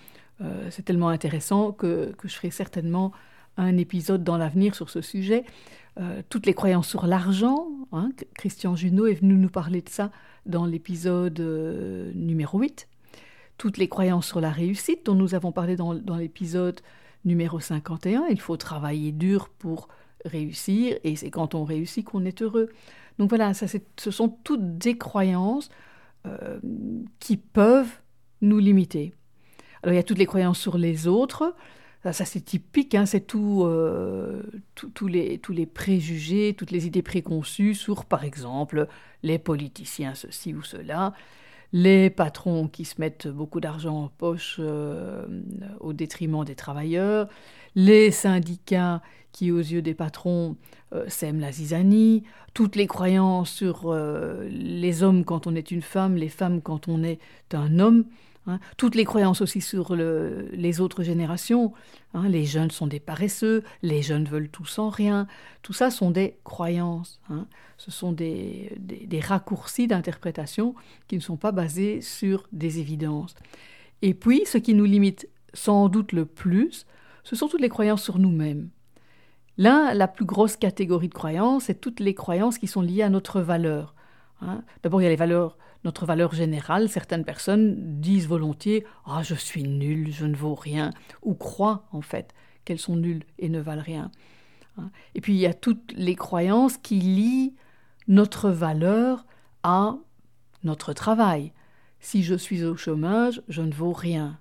euh, 0.42 0.68
c'est 0.70 0.84
tellement 0.84 1.08
intéressant 1.08 1.72
que, 1.72 2.12
que, 2.18 2.28
je 2.28 2.34
ferai 2.34 2.50
certainement 2.50 3.12
un 3.56 3.78
épisode 3.78 4.24
dans 4.24 4.36
l'avenir 4.36 4.74
sur 4.74 4.90
ce 4.90 5.00
sujet. 5.00 5.44
Euh, 5.98 6.20
toutes 6.28 6.44
les 6.44 6.52
croyances 6.52 6.86
sur 6.86 7.06
l'argent, 7.06 7.68
hein, 7.92 8.10
Christian 8.34 8.76
Junot 8.76 9.06
est 9.06 9.14
venu 9.14 9.34
nous 9.34 9.48
parler 9.48 9.80
de 9.80 9.88
ça 9.88 10.10
dans 10.44 10.66
l'épisode 10.66 11.40
numéro 12.14 12.58
8. 12.58 12.88
Toutes 13.56 13.78
les 13.78 13.88
croyances 13.88 14.26
sur 14.26 14.42
la 14.42 14.50
réussite 14.50 15.06
dont 15.06 15.14
nous 15.14 15.34
avons 15.34 15.50
parlé 15.50 15.76
dans, 15.76 15.94
dans 15.94 16.16
l'épisode 16.16 16.80
numéro 17.24 17.58
51. 17.58 18.26
Il 18.28 18.40
faut 18.40 18.58
travailler 18.58 19.12
dur 19.12 19.48
pour 19.48 19.88
réussir, 20.26 20.98
et 21.04 21.16
c'est 21.16 21.30
quand 21.30 21.54
on 21.54 21.64
réussit 21.64 22.04
qu'on 22.04 22.26
est 22.26 22.42
heureux. 22.42 22.68
Donc 23.18 23.28
voilà, 23.28 23.52
ce 23.54 24.10
sont 24.10 24.28
toutes 24.28 24.78
des 24.78 24.98
croyances 24.98 25.68
euh, 26.26 26.58
qui 27.20 27.36
peuvent 27.36 28.00
nous 28.40 28.58
limiter. 28.58 29.14
Alors 29.82 29.92
il 29.92 29.96
y 29.96 30.00
a 30.00 30.04
toutes 30.04 30.18
les 30.18 30.26
croyances 30.26 30.58
sur 30.58 30.78
les 30.78 31.06
autres, 31.06 31.54
ça, 32.12 32.26
c'est 32.26 32.42
typique, 32.42 32.94
hein, 32.94 33.06
c'est 33.06 33.34
euh, 33.34 34.42
tous 34.74 35.08
les, 35.08 35.38
tous 35.38 35.52
les 35.52 35.64
préjugés, 35.64 36.54
toutes 36.56 36.70
les 36.70 36.86
idées 36.86 37.02
préconçues 37.02 37.74
sur, 37.74 38.04
par 38.04 38.24
exemple, 38.24 38.88
les 39.22 39.38
politiciens, 39.38 40.14
ceci 40.14 40.52
ou 40.52 40.62
cela, 40.62 41.14
les 41.72 42.10
patrons 42.10 42.68
qui 42.68 42.84
se 42.84 43.00
mettent 43.00 43.26
beaucoup 43.26 43.58
d'argent 43.58 44.04
en 44.04 44.08
poche 44.08 44.56
euh, 44.58 45.24
au 45.80 45.94
détriment 45.94 46.44
des 46.44 46.54
travailleurs, 46.54 47.28
les 47.74 48.10
syndicats 48.10 49.02
qui, 49.32 49.50
aux 49.50 49.58
yeux 49.58 49.82
des 49.82 49.94
patrons, 49.94 50.56
euh, 50.92 51.04
sèment 51.08 51.40
la 51.40 51.52
zizanie, 51.52 52.22
toutes 52.52 52.76
les 52.76 52.86
croyances 52.86 53.50
sur 53.50 53.92
les 54.48 55.02
hommes 55.02 55.24
quand 55.24 55.48
on 55.48 55.56
est 55.56 55.72
une 55.72 55.82
femme, 55.82 56.14
les 56.14 56.28
femmes 56.28 56.62
quand 56.62 56.86
on 56.86 57.02
est 57.02 57.18
un 57.52 57.80
homme. 57.80 58.04
Hein. 58.46 58.60
Toutes 58.76 58.94
les 58.94 59.04
croyances 59.04 59.40
aussi 59.40 59.60
sur 59.60 59.96
les 59.96 60.80
autres 60.80 61.02
générations. 61.02 61.72
Hein. 62.12 62.28
Les 62.28 62.44
jeunes 62.44 62.70
sont 62.70 62.86
des 62.86 63.00
paresseux, 63.00 63.64
les 63.82 64.02
jeunes 64.02 64.26
veulent 64.26 64.50
tout 64.50 64.66
sans 64.66 64.88
rien. 64.88 65.26
Tout 65.62 65.72
ça 65.72 65.90
sont 65.90 66.10
des 66.10 66.36
croyances. 66.44 67.20
Hein. 67.30 67.46
Ce 67.78 67.90
sont 67.90 68.12
des 68.12 68.70
raccourcis 69.22 69.86
d'interprétation 69.86 70.74
qui 71.08 71.16
ne 71.16 71.20
sont 71.20 71.36
pas 71.36 71.52
basés 71.52 72.00
sur 72.00 72.46
des 72.52 72.78
évidences. 72.78 73.34
Et 74.02 74.14
puis, 74.14 74.42
ce 74.46 74.58
qui 74.58 74.74
nous 74.74 74.84
limite 74.84 75.28
sans 75.54 75.88
doute 75.88 76.12
le 76.12 76.26
plus, 76.26 76.86
ce 77.24 77.36
sont 77.36 77.48
toutes 77.48 77.60
les 77.60 77.68
croyances 77.68 78.02
sur 78.02 78.18
nous-mêmes. 78.18 78.70
Là, 79.56 79.94
la 79.94 80.08
plus 80.08 80.24
grosse 80.24 80.56
catégorie 80.56 81.08
de 81.08 81.14
croyances, 81.14 81.64
c'est 81.64 81.80
toutes 81.80 82.00
les 82.00 82.14
croyances 82.14 82.58
qui 82.58 82.66
sont 82.66 82.82
liées 82.82 83.02
à 83.02 83.10
notre 83.10 83.40
valeur. 83.40 83.94
D'abord, 84.82 85.00
il 85.00 85.04
y 85.04 85.06
a 85.06 85.10
les 85.10 85.16
valeurs 85.16 85.56
notre 85.84 86.06
valeur 86.06 86.34
générale, 86.34 86.88
certaines 86.88 87.24
personnes 87.24 88.00
disent 88.00 88.26
volontiers 88.26 88.86
Ah, 89.04 89.22
je 89.22 89.34
suis 89.34 89.62
nul, 89.62 90.10
je 90.12 90.24
ne 90.24 90.34
vaux 90.34 90.54
rien, 90.54 90.90
ou 91.22 91.34
croient 91.34 91.86
en 91.92 92.00
fait 92.00 92.34
qu'elles 92.64 92.78
sont 92.78 92.96
nulles 92.96 93.24
et 93.38 93.48
ne 93.48 93.60
valent 93.60 93.82
rien. 93.82 94.10
Hein. 94.78 94.90
Et 95.14 95.20
puis 95.20 95.34
il 95.34 95.38
y 95.38 95.46
a 95.46 95.54
toutes 95.54 95.92
les 95.92 96.16
croyances 96.16 96.78
qui 96.78 96.96
lient 96.96 97.54
notre 98.08 98.50
valeur 98.50 99.26
à 99.62 99.96
notre 100.62 100.92
travail. 100.94 101.52
Si 102.00 102.22
je 102.22 102.34
suis 102.34 102.64
au 102.64 102.76
chômage, 102.76 103.42
je 103.48 103.62
ne 103.62 103.72
vaux 103.72 103.92
rien. 103.92 104.38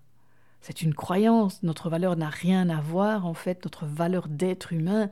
C'est 0.64 0.82
une 0.82 0.94
croyance. 0.94 1.62
Notre 1.62 1.90
valeur 1.90 2.16
n'a 2.16 2.30
rien 2.30 2.70
à 2.70 2.80
voir, 2.80 3.26
en 3.26 3.34
fait, 3.34 3.66
notre 3.66 3.86
valeur 3.86 4.30
d'être 4.30 4.72
humain 4.72 5.10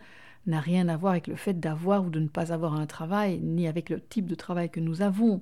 n'a 0.47 0.61
rien 0.61 0.87
à 0.87 0.95
voir 0.95 1.11
avec 1.11 1.27
le 1.27 1.35
fait 1.35 1.59
d'avoir 1.59 2.05
ou 2.05 2.09
de 2.09 2.21
ne 2.21 2.29
pas 2.29 2.53
avoir 2.53 2.75
un 2.75 2.85
travail, 2.85 3.37
ni 3.39 3.67
avec 3.67 3.89
le 3.89 3.99
type 3.99 4.27
de 4.27 4.35
travail 4.35 4.69
que 4.69 4.79
nous 4.79 5.01
avons. 5.01 5.41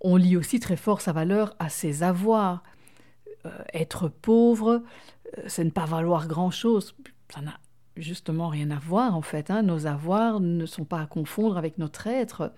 On 0.00 0.16
lit 0.16 0.36
aussi 0.36 0.58
très 0.58 0.76
fort 0.76 1.00
sa 1.00 1.12
valeur 1.12 1.54
à 1.60 1.68
ses 1.68 2.02
avoirs. 2.02 2.64
Euh, 3.46 3.50
être 3.72 4.08
pauvre, 4.08 4.82
euh, 5.38 5.42
c'est 5.46 5.62
ne 5.62 5.70
pas 5.70 5.86
valoir 5.86 6.26
grand-chose. 6.26 6.96
Ça 7.32 7.42
n'a 7.42 7.60
justement 7.96 8.48
rien 8.48 8.72
à 8.72 8.80
voir 8.80 9.16
en 9.16 9.22
fait. 9.22 9.52
Hein. 9.52 9.62
Nos 9.62 9.86
avoirs 9.86 10.40
ne 10.40 10.66
sont 10.66 10.84
pas 10.84 11.00
à 11.00 11.06
confondre 11.06 11.56
avec 11.58 11.78
notre 11.78 12.08
être. 12.08 12.52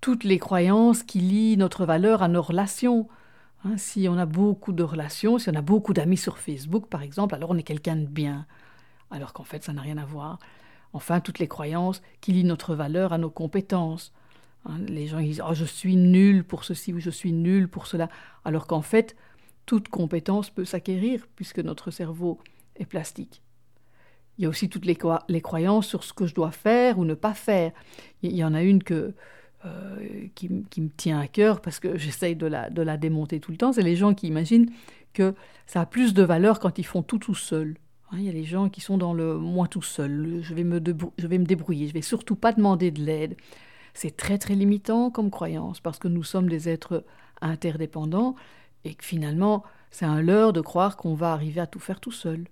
Toutes 0.00 0.24
les 0.24 0.40
croyances 0.40 1.04
qui 1.04 1.20
lient 1.20 1.56
notre 1.56 1.86
valeur 1.86 2.24
à 2.24 2.28
nos 2.28 2.42
relations. 2.42 3.08
Hein. 3.64 3.76
si 3.76 4.06
on 4.08 4.18
a 4.18 4.26
beaucoup 4.26 4.72
de 4.72 4.82
relations, 4.82 5.38
si 5.38 5.50
on 5.50 5.54
a 5.54 5.62
beaucoup 5.62 5.92
d'amis 5.92 6.16
sur 6.16 6.38
Facebook 6.38 6.86
par 6.88 7.02
exemple, 7.02 7.34
alors 7.34 7.50
on 7.50 7.56
est 7.56 7.62
quelqu'un 7.62 7.96
de 7.96 8.06
bien. 8.06 8.46
Alors 9.10 9.32
qu'en 9.32 9.44
fait 9.44 9.64
ça 9.64 9.72
n'a 9.72 9.82
rien 9.82 9.98
à 9.98 10.04
voir. 10.04 10.38
Enfin, 10.92 11.20
toutes 11.20 11.40
les 11.40 11.48
croyances 11.48 12.02
qui 12.20 12.32
lient 12.32 12.44
notre 12.44 12.74
valeur 12.74 13.12
à 13.12 13.18
nos 13.18 13.30
compétences. 13.30 14.12
Hein, 14.64 14.78
les 14.86 15.08
gens 15.08 15.20
disent 15.20 15.42
oh, 15.46 15.52
je 15.52 15.64
suis 15.64 15.96
nul 15.96 16.44
pour 16.44 16.64
ceci 16.64 16.92
ou 16.92 17.00
je 17.00 17.10
suis 17.10 17.32
nul 17.32 17.68
pour 17.68 17.88
cela, 17.88 18.08
alors 18.44 18.66
qu'en 18.66 18.82
fait, 18.82 19.16
toute 19.66 19.88
compétence 19.88 20.50
peut 20.50 20.64
s'acquérir 20.64 21.26
puisque 21.34 21.58
notre 21.58 21.90
cerveau 21.90 22.38
est 22.76 22.86
plastique. 22.86 23.42
Il 24.38 24.42
y 24.42 24.46
a 24.46 24.48
aussi 24.48 24.68
toutes 24.68 24.84
les, 24.84 24.96
croyances 25.40 25.86
sur 25.86 26.02
ce 26.02 26.12
que 26.12 26.26
je 26.26 26.34
dois 26.34 26.50
faire 26.50 26.98
ou 26.98 27.04
ne 27.04 27.14
pas 27.14 27.34
faire. 27.34 27.72
Il 28.22 28.34
y 28.34 28.44
en 28.44 28.52
a 28.54 28.62
une 28.62 28.82
que, 28.82 29.14
euh, 29.64 30.26
qui, 30.34 30.48
me 30.50 30.88
tient 30.88 31.18
à 31.18 31.26
cœur 31.26 31.60
parce 31.60 31.80
que 31.80 31.96
j'essaye 31.96 32.36
de 32.36 32.46
la, 32.46 32.70
de 32.70 32.82
la 32.82 32.96
démonter 32.96 33.40
tout 33.40 33.50
le 33.50 33.56
temps. 33.56 33.72
C'est 33.72 33.82
les 33.82 33.96
gens 33.96 34.14
qui 34.14 34.26
imaginent 34.26 34.70
que 35.12 35.34
ça 35.66 35.80
a 35.80 35.86
plus 35.86 36.12
de 36.12 36.22
valeur 36.22 36.60
quand 36.60 36.78
ils 36.78 36.84
font 36.84 37.02
tout 37.02 37.18
tout 37.18 37.34
seuls. 37.34 37.76
Hein, 38.10 38.16
il 38.18 38.24
y 38.24 38.28
a 38.28 38.32
les 38.32 38.44
gens 38.44 38.68
qui 38.68 38.80
sont 38.80 38.98
dans 38.98 39.14
le 39.14 39.38
moi 39.38 39.66
tout 39.66 39.82
seul, 39.82 40.40
je 40.42 40.54
vais 40.54 40.64
me, 40.64 40.82
je 41.18 41.26
vais 41.26 41.38
me 41.38 41.46
débrouiller, 41.46 41.88
je 41.88 41.94
vais 41.94 42.02
surtout 42.02 42.36
pas 42.36 42.52
demander 42.52 42.90
de 42.90 43.02
l'aide. 43.02 43.36
C'est 43.94 44.16
très 44.16 44.38
très 44.38 44.54
limitant 44.54 45.10
comme 45.10 45.30
croyance 45.30 45.80
parce 45.80 45.98
que 45.98 46.08
nous 46.08 46.24
sommes 46.24 46.48
des 46.48 46.68
êtres 46.68 47.04
interdépendants 47.40 48.34
et 48.84 48.94
que 48.94 49.04
finalement 49.04 49.62
c'est 49.90 50.04
un 50.04 50.20
leurre 50.20 50.52
de 50.52 50.60
croire 50.60 50.96
qu'on 50.96 51.14
va 51.14 51.32
arriver 51.32 51.60
à 51.60 51.66
tout 51.66 51.78
faire 51.78 52.00
tout 52.00 52.12
seul. 52.12 52.44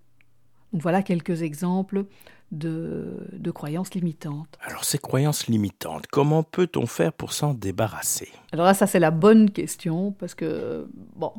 Donc 0.72 0.80
voilà 0.80 1.02
quelques 1.02 1.42
exemples 1.42 2.06
de, 2.52 3.26
de 3.32 3.50
croyances 3.50 3.94
limitantes. 3.94 4.56
Alors 4.60 4.84
ces 4.84 4.98
croyances 4.98 5.48
limitantes, 5.48 6.06
comment 6.06 6.44
peut-on 6.44 6.86
faire 6.86 7.12
pour 7.12 7.32
s'en 7.32 7.54
débarrasser? 7.54 8.28
Alors 8.52 8.66
là, 8.66 8.74
ça 8.74 8.86
c'est 8.86 9.00
la 9.00 9.10
bonne 9.10 9.50
question 9.50 10.12
parce 10.12 10.34
que 10.34 10.88
bon, 11.16 11.32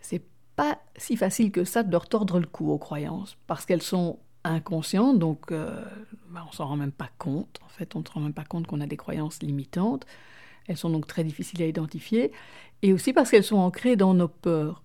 c'est 0.00 0.22
pas 0.56 0.78
si 0.96 1.16
facile 1.16 1.50
que 1.50 1.64
ça 1.64 1.82
de 1.82 1.92
leur 1.92 2.08
tordre 2.08 2.40
le 2.40 2.46
cou 2.46 2.70
aux 2.70 2.78
croyances 2.78 3.36
parce 3.46 3.66
qu'elles 3.66 3.82
sont 3.82 4.18
inconscient, 4.44 5.12
donc 5.12 5.52
euh, 5.52 5.84
bah, 6.30 6.44
on 6.48 6.52
s'en 6.52 6.66
rend 6.66 6.76
même 6.76 6.92
pas 6.92 7.10
compte. 7.18 7.58
En 7.64 7.68
fait, 7.68 7.94
on 7.96 8.00
ne 8.00 8.04
se 8.04 8.12
rend 8.12 8.20
même 8.20 8.32
pas 8.32 8.44
compte 8.44 8.66
qu'on 8.66 8.80
a 8.80 8.86
des 8.86 8.96
croyances 8.96 9.42
limitantes. 9.42 10.06
Elles 10.68 10.76
sont 10.76 10.90
donc 10.90 11.06
très 11.06 11.24
difficiles 11.24 11.62
à 11.62 11.66
identifier, 11.66 12.32
et 12.82 12.92
aussi 12.92 13.12
parce 13.12 13.30
qu'elles 13.30 13.44
sont 13.44 13.56
ancrées 13.56 13.96
dans 13.96 14.14
nos 14.14 14.28
peurs. 14.28 14.82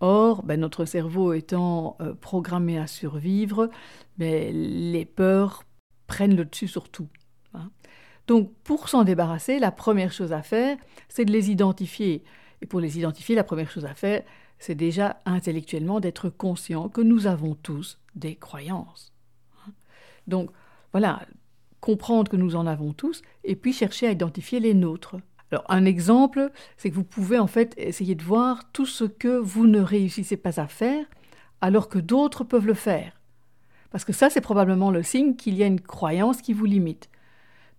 Or, 0.00 0.42
ben, 0.42 0.60
notre 0.60 0.84
cerveau 0.84 1.32
étant 1.32 1.96
euh, 2.00 2.14
programmé 2.14 2.78
à 2.78 2.86
survivre, 2.86 3.70
ben, 4.18 4.54
les 4.54 5.04
peurs 5.04 5.64
prennent 6.06 6.36
le 6.36 6.44
dessus 6.44 6.68
sur 6.68 6.88
tout. 6.88 7.08
Hein. 7.54 7.70
Donc, 8.26 8.52
pour 8.64 8.88
s'en 8.88 9.04
débarrasser, 9.04 9.58
la 9.58 9.70
première 9.70 10.12
chose 10.12 10.32
à 10.32 10.42
faire, 10.42 10.76
c'est 11.08 11.24
de 11.24 11.32
les 11.32 11.50
identifier. 11.50 12.24
Et 12.60 12.66
pour 12.66 12.80
les 12.80 12.98
identifier, 12.98 13.34
la 13.34 13.44
première 13.44 13.70
chose 13.70 13.84
à 13.84 13.94
faire, 13.94 14.22
c'est 14.58 14.74
déjà 14.74 15.20
intellectuellement 15.24 16.00
d'être 16.00 16.28
conscient 16.28 16.88
que 16.88 17.00
nous 17.00 17.26
avons 17.26 17.54
tous 17.54 17.98
des 18.14 18.36
croyances. 18.36 19.12
Donc 20.26 20.50
voilà, 20.92 21.26
comprendre 21.80 22.30
que 22.30 22.36
nous 22.36 22.56
en 22.56 22.66
avons 22.66 22.92
tous 22.92 23.22
et 23.44 23.54
puis 23.54 23.72
chercher 23.72 24.08
à 24.08 24.12
identifier 24.12 24.60
les 24.60 24.74
nôtres. 24.74 25.16
Alors 25.52 25.64
un 25.68 25.84
exemple, 25.84 26.50
c'est 26.76 26.90
que 26.90 26.94
vous 26.94 27.04
pouvez 27.04 27.38
en 27.38 27.46
fait 27.46 27.74
essayer 27.76 28.14
de 28.14 28.22
voir 28.22 28.70
tout 28.72 28.86
ce 28.86 29.04
que 29.04 29.36
vous 29.38 29.66
ne 29.66 29.80
réussissez 29.80 30.36
pas 30.36 30.60
à 30.60 30.66
faire 30.66 31.04
alors 31.60 31.88
que 31.88 31.98
d'autres 31.98 32.44
peuvent 32.44 32.66
le 32.66 32.74
faire. 32.74 33.12
Parce 33.90 34.04
que 34.04 34.12
ça, 34.12 34.28
c'est 34.28 34.40
probablement 34.40 34.90
le 34.90 35.02
signe 35.02 35.36
qu'il 35.36 35.54
y 35.54 35.62
a 35.62 35.66
une 35.66 35.80
croyance 35.80 36.42
qui 36.42 36.52
vous 36.52 36.64
limite. 36.64 37.08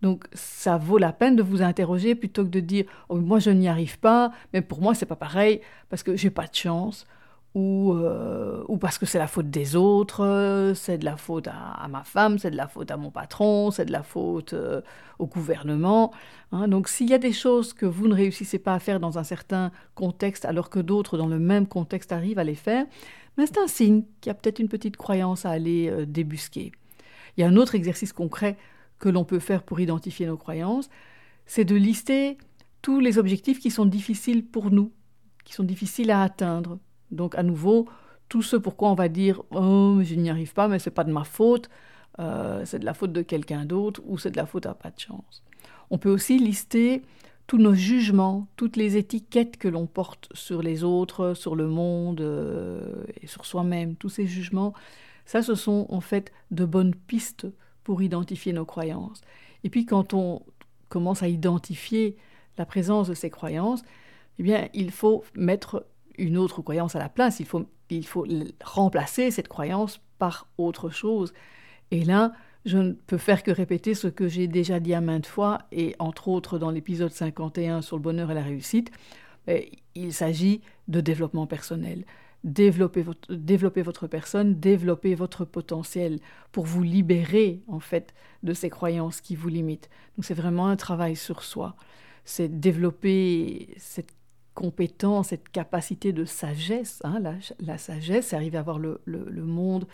Donc 0.01 0.25
ça 0.33 0.77
vaut 0.77 0.97
la 0.97 1.12
peine 1.12 1.36
de 1.36 1.43
vous 1.43 1.62
interroger 1.62 2.15
plutôt 2.15 2.43
que 2.43 2.50
de 2.50 2.59
dire 2.59 2.86
oh, 3.09 3.17
moi 3.17 3.39
je 3.39 3.50
n'y 3.50 3.67
arrive 3.67 4.00
pas, 4.00 4.31
mais 4.53 4.62
pour 4.62 4.81
moi 4.81 4.93
c'est 4.93 5.07
pas 5.07 5.15
pareil 5.15 5.62
parce 5.89 6.03
que 6.03 6.15
j'ai 6.15 6.29
pas 6.29 6.45
de 6.45 6.53
chance 6.53 7.05
ou, 7.53 7.93
euh, 7.93 8.63
ou 8.67 8.77
parce 8.77 8.97
que 8.97 9.05
c'est 9.05 9.17
la 9.17 9.27
faute 9.27 9.49
des 9.49 9.75
autres, 9.75 10.73
c'est 10.75 10.97
de 10.97 11.05
la 11.05 11.17
faute 11.17 11.47
à, 11.47 11.87
ma 11.89 12.03
femme, 12.03 12.37
c'est 12.37 12.51
de 12.51 12.55
la 12.55 12.67
faute 12.67 12.91
à 12.91 12.97
mon 12.97 13.09
patron, 13.09 13.71
c'est 13.71 13.85
de 13.85 13.91
la 13.91 14.03
faute 14.03 14.53
euh, 14.53 14.81
au 15.17 15.25
gouvernement. 15.25 16.13
Hein. 16.51 16.67
Donc 16.67 16.87
s'il 16.87 17.09
y 17.09 17.13
a 17.13 17.17
des 17.17 17.31
choses 17.31 17.73
que 17.73 17.85
vous 17.85 18.07
ne 18.07 18.13
réussissez 18.13 18.59
pas 18.59 18.75
à 18.75 18.79
faire 18.79 18.99
dans 18.99 19.17
un 19.17 19.23
certain 19.23 19.71
contexte 19.95 20.45
alors 20.45 20.69
que 20.69 20.79
d'autres 20.79 21.17
dans 21.17 21.27
le 21.27 21.39
même 21.39 21.67
contexte 21.67 22.11
arrivent 22.11 22.39
à 22.39 22.43
les 22.43 22.55
faire, 22.55 22.85
ben, 23.37 23.45
c'est 23.45 23.57
un 23.57 23.67
signe 23.67 24.03
qu'il 24.21 24.29
y 24.29 24.31
a 24.31 24.33
peut-être 24.33 24.59
une 24.59 24.69
petite 24.69 24.97
croyance 24.97 25.45
à 25.45 25.51
aller 25.51 25.89
euh, 25.89 26.05
débusquer. 26.05 26.71
Il 27.35 27.41
y 27.41 27.43
a 27.43 27.47
un 27.47 27.55
autre 27.55 27.75
exercice 27.75 28.13
concret 28.13 28.57
que 28.99 29.09
l'on 29.09 29.25
peut 29.25 29.39
faire 29.39 29.63
pour 29.63 29.79
identifier 29.79 30.25
nos 30.25 30.37
croyances, 30.37 30.89
c'est 31.45 31.65
de 31.65 31.75
lister 31.75 32.37
tous 32.81 32.99
les 32.99 33.17
objectifs 33.17 33.59
qui 33.59 33.71
sont 33.71 33.85
difficiles 33.85 34.45
pour 34.45 34.71
nous, 34.71 34.91
qui 35.43 35.53
sont 35.53 35.63
difficiles 35.63 36.11
à 36.11 36.23
atteindre. 36.23 36.79
Donc 37.11 37.35
à 37.35 37.43
nouveau, 37.43 37.87
tout 38.29 38.41
ce 38.41 38.55
pourquoi 38.55 38.89
on 38.89 38.95
va 38.95 39.09
dire 39.09 39.41
oh 39.51 39.99
je 40.03 40.15
n'y 40.15 40.29
arrive 40.29 40.53
pas, 40.53 40.67
mais 40.67 40.79
c'est 40.79 40.91
pas 40.91 41.03
de 41.03 41.11
ma 41.11 41.23
faute, 41.23 41.69
euh, 42.19 42.63
c'est 42.65 42.79
de 42.79 42.85
la 42.85 42.93
faute 42.93 43.13
de 43.13 43.21
quelqu'un 43.21 43.65
d'autre 43.65 44.01
ou 44.05 44.17
c'est 44.17 44.31
de 44.31 44.37
la 44.37 44.45
faute 44.45 44.65
à 44.65 44.73
pas 44.73 44.89
de 44.89 44.99
chance. 44.99 45.43
On 45.89 45.97
peut 45.97 46.09
aussi 46.09 46.37
lister 46.37 47.01
tous 47.47 47.57
nos 47.57 47.73
jugements, 47.73 48.47
toutes 48.57 48.75
les 48.75 48.97
étiquettes 48.97 49.57
que 49.57 49.69
l'on 49.69 49.87
porte 49.87 50.27
sur 50.33 50.61
les 50.61 50.83
autres, 50.83 51.33
sur 51.33 51.55
le 51.55 51.67
monde 51.67 52.19
euh, 52.19 53.05
et 53.21 53.27
sur 53.27 53.45
soi-même, 53.45 53.95
tous 53.95 54.09
ces 54.09 54.27
jugements. 54.27 54.73
Ça, 55.25 55.41
ce 55.41 55.55
sont 55.55 55.87
en 55.89 56.01
fait 56.01 56.33
de 56.51 56.65
bonnes 56.65 56.93
pistes 56.93 57.47
pour 57.83 58.01
identifier 58.01 58.51
nos 58.51 58.65
croyances. 58.65 59.21
Et 59.63 59.69
puis 59.69 59.85
quand 59.85 60.13
on 60.13 60.41
commence 60.89 61.23
à 61.23 61.29
identifier 61.29 62.17
la 62.57 62.65
présence 62.65 63.07
de 63.07 63.13
ces 63.13 63.29
croyances, 63.29 63.83
eh 64.39 64.43
bien, 64.43 64.67
il 64.73 64.91
faut 64.91 65.23
mettre 65.35 65.85
une 66.17 66.38
autre 66.38 66.62
croyance 66.62 66.95
à 66.95 67.00
la 67.00 67.09
place, 67.09 67.39
il 67.39 67.45
faut, 67.45 67.65
il 67.89 68.05
faut 68.05 68.25
remplacer 68.63 69.31
cette 69.31 69.47
croyance 69.47 70.00
par 70.17 70.47
autre 70.57 70.89
chose. 70.89 71.33
Et 71.91 72.03
là, 72.03 72.33
je 72.65 72.77
ne 72.77 72.91
peux 72.91 73.17
faire 73.17 73.43
que 73.43 73.51
répéter 73.51 73.93
ce 73.93 74.07
que 74.07 74.27
j'ai 74.27 74.47
déjà 74.47 74.79
dit 74.79 74.93
à 74.93 75.01
maintes 75.01 75.25
fois, 75.25 75.59
et 75.71 75.95
entre 76.00 76.27
autres 76.27 76.59
dans 76.59 76.69
l'épisode 76.69 77.12
51 77.12 77.81
sur 77.81 77.95
le 77.95 78.01
bonheur 78.01 78.29
et 78.31 78.33
la 78.33 78.43
réussite. 78.43 78.91
Il 79.95 80.13
s'agit 80.13 80.62
de 80.89 81.00
développement 81.00 81.47
personnel. 81.47 82.03
Développer 82.43 83.01
votre, 83.01 83.33
développer 83.33 83.81
votre 83.81 84.07
personne, 84.07 84.59
développer 84.59 85.15
votre 85.15 85.45
potentiel 85.45 86.19
pour 86.51 86.65
vous 86.65 86.83
libérer 86.83 87.62
en 87.67 87.79
fait 87.79 88.13
de 88.43 88.53
ces 88.53 88.69
croyances 88.69 89.21
qui 89.21 89.36
vous 89.36 89.47
limitent. 89.47 89.89
Donc 90.15 90.25
c'est 90.25 90.33
vraiment 90.33 90.67
un 90.67 90.75
travail 90.75 91.15
sur 91.15 91.43
soi. 91.43 91.75
C'est 92.25 92.59
développer 92.59 93.69
cette 93.77 94.16
compétence, 94.57 95.27
cette 95.27 95.49
capacité 95.49 96.13
de 96.13 96.25
sagesse. 96.25 96.99
Hein, 97.03 97.21
la, 97.59 97.77
sagesse, 97.77 98.27
c'est 98.27 98.35
arriver 98.35 98.57
à 98.57 98.63
voir 98.63 98.79
le, 98.79 98.99
monde 99.35 99.85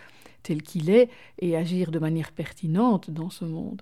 tel 0.41 0.62
qu'il 0.62 0.89
est 0.89 1.10
et 1.39 1.58
agir 1.58 1.91
de 1.91 2.00
manière 2.00 2.32
pertinente 2.32 3.12
dans 3.12 3.29
ce 3.29 3.43
monde. 3.43 3.82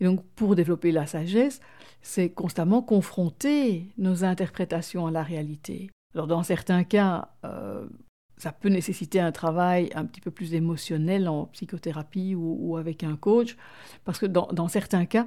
Et 0.00 0.04
donc, 0.04 0.24
pour 0.36 0.54
développer 0.54 0.92
la 0.92 1.06
sagesse, 1.06 1.60
c'est 2.02 2.30
constamment 2.30 2.82
confronter 2.82 3.88
nos 3.98 4.22
interprétations 4.22 5.08
à 5.08 5.10
la 5.10 5.24
réalité. 5.24 5.90
Alors, 6.14 6.28
dans 6.28 6.44
certains 6.44 6.84
cas, 6.84 7.32
euh, 7.44 7.88
ça 8.36 8.52
peut 8.52 8.68
nécessiter 8.68 9.18
un 9.18 9.32
travail 9.32 9.90
un 9.96 10.04
petit 10.06 10.20
peu 10.20 10.30
plus 10.30 10.54
émotionnel 10.54 11.28
en 11.28 11.46
psychothérapie 11.46 12.36
ou, 12.36 12.76
avec 12.76 13.02
un 13.02 13.16
coach, 13.16 13.56
parce 14.04 14.20
que 14.20 14.26
dans 14.26 14.68
certains 14.68 15.04
cas, 15.04 15.26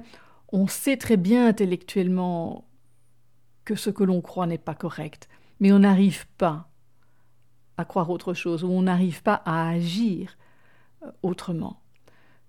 on 0.52 0.66
sait 0.66 0.96
très 0.96 1.18
bien 1.18 1.48
intellectuellement 1.48 2.64
que 3.66 3.74
ce 3.74 3.90
que 3.90 4.04
l'on 4.04 4.22
croit 4.22 4.46
n'est 4.46 4.56
pas 4.56 4.74
correct, 4.74 5.28
mais 5.60 5.72
on 5.72 5.80
n'arrive 5.80 6.26
pas 6.38 6.70
à 7.76 7.84
croire 7.84 8.08
autre 8.08 8.32
chose, 8.32 8.64
ou 8.64 8.68
on 8.68 8.82
n'arrive 8.82 9.22
pas 9.22 9.42
à 9.44 9.68
agir 9.68 10.38
euh, 11.02 11.10
autrement. 11.22 11.82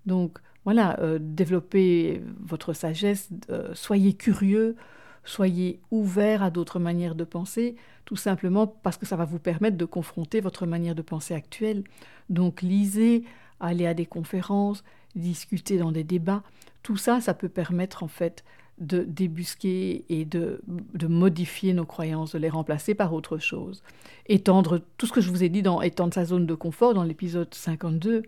Donc 0.05 0.39
voilà, 0.63 0.97
euh, 0.99 1.19
développez 1.19 2.23
votre 2.39 2.71
sagesse, 2.71 3.29
euh, 3.49 3.73
soyez 3.73 4.13
curieux, 4.13 4.77
soyez 5.25 5.81
ouvert 5.91 6.43
à 6.43 6.49
d'autres 6.49 6.79
manières 6.79 7.15
de 7.15 7.25
penser, 7.25 7.75
tout 8.05 8.15
simplement 8.15 8.67
parce 8.67 8.97
que 8.97 9.05
ça 9.05 9.17
va 9.17 9.25
vous 9.25 9.39
permettre 9.39 9.75
de 9.75 9.85
confronter 9.85 10.39
votre 10.39 10.65
manière 10.65 10.95
de 10.95 11.01
penser 11.01 11.33
actuelle. 11.33 11.83
Donc 12.29 12.61
lisez, 12.61 13.25
allez 13.59 13.87
à 13.87 13.93
des 13.93 14.05
conférences, 14.05 14.83
discutez 15.15 15.77
dans 15.77 15.91
des 15.91 16.05
débats, 16.05 16.43
tout 16.83 16.95
ça, 16.95 17.19
ça 17.19 17.33
peut 17.33 17.49
permettre 17.49 18.03
en 18.03 18.07
fait 18.07 18.45
de 18.79 19.03
débusquer 19.03 20.05
et 20.09 20.25
de, 20.25 20.61
de, 20.67 21.07
modifier 21.07 21.73
nos 21.73 21.85
croyances, 21.85 22.33
de 22.33 22.37
les 22.37 22.49
remplacer 22.49 22.93
par 22.93 23.13
autre 23.13 23.37
chose. 23.37 23.81
Étendre 24.27 24.81
tout 24.97 25.07
ce 25.07 25.11
que 25.11 25.21
je 25.21 25.29
vous 25.29 25.43
ai 25.43 25.49
dit 25.49 25.63
dans 25.63 25.81
étendre 25.81 26.13
sa 26.13 26.25
zone 26.25 26.45
de 26.45 26.53
confort 26.53 26.93
dans 26.93 27.03
l'épisode 27.03 27.53
52 27.53 28.23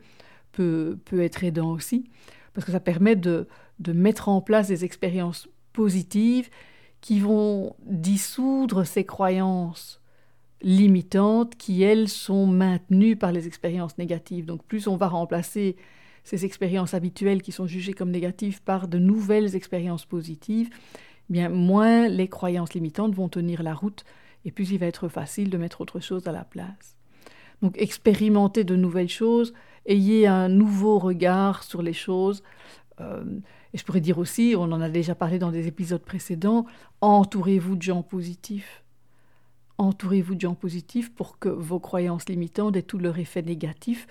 peut, 0.52 0.98
peut 1.06 1.22
être 1.22 1.44
aidant 1.44 1.72
aussi, 1.72 2.10
parce 2.54 2.66
que 2.66 2.72
ça 2.72 2.80
permet 2.80 3.16
de, 3.16 3.48
de 3.80 3.94
mettre 3.94 4.28
en 4.30 4.42
place 4.42 4.68
des 4.68 4.86
expériences 4.86 5.48
positives 5.74 6.50
qui 7.02 7.20
vont 7.20 7.76
dissoudre 7.86 8.86
ces 8.86 9.06
croyances 9.06 10.02
limitantes 10.62 11.56
qui, 11.56 11.84
elles, 11.84 12.10
sont 12.10 12.46
maintenues 12.46 13.16
par 13.16 13.32
les 13.32 13.48
expériences 13.48 13.98
négatives. 13.98 14.46
Donc 14.46 14.64
plus 14.64 14.88
on 14.88 14.98
va 14.98 15.08
remplacer 15.08 15.78
ces 16.30 16.46
expériences 16.46 16.94
habituelles 16.94 17.42
qui 17.42 17.52
sont 17.52 17.66
jugées 17.66 17.94
comme 17.94 18.12
négatives 18.12 18.62
par 18.62 18.88
de 18.88 19.00
nouvelles 19.00 19.56
expériences 19.56 20.06
positives, 20.06 20.70
eh 20.72 21.34
bien 21.34 21.50
moins 21.50 22.08
les 22.08 22.28
croyances 22.28 22.76
limitantes 22.76 23.16
vont 23.16 23.30
tenir 23.30 23.64
la 23.64 23.74
route 23.74 24.06
et 24.46 24.52
plus 24.52 24.70
il 24.70 24.78
va 24.78 24.86
être 24.86 25.10
facile 25.10 25.50
de 25.50 25.58
mettre 25.58 25.82
autre 25.82 26.00
chose 26.00 26.28
à 26.28 26.32
la 26.32 26.44
place. 26.44 26.98
Donc 27.64 27.76
expérimentez 27.80 28.64
de 28.64 28.76
nouvelles 28.76 29.10
choses, 29.10 29.56
ayez 29.88 30.28
un 30.28 30.50
nouveau 30.50 31.00
regard 31.00 31.64
sur 31.64 31.82
les 31.82 31.94
choses. 31.94 32.44
Euh, 33.02 33.24
et 33.74 33.80
je 33.80 33.84
pourrais 33.84 34.00
dire 34.00 34.20
aussi, 34.20 34.54
on 34.56 34.72
en 34.72 34.82
a 34.82 34.90
déjà 34.90 35.16
parlé 35.16 35.40
dans 35.40 35.52
des 35.52 35.66
épisodes 35.66 36.04
précédents, 36.04 36.68
entourez-vous 37.02 37.76
de 37.76 37.82
gens 37.82 38.04
positifs. 38.04 38.84
Entourez-vous 39.80 40.36
de 40.36 40.42
gens 40.42 40.56
positifs 40.56 41.12
pour 41.12 41.40
que 41.40 41.50
vos 41.50 41.80
croyances 41.80 42.30
limitantes 42.30 42.76
aient 42.76 42.84
tout 42.84 43.00
leur 43.00 43.18
effet 43.18 43.42
négatif 43.42 44.06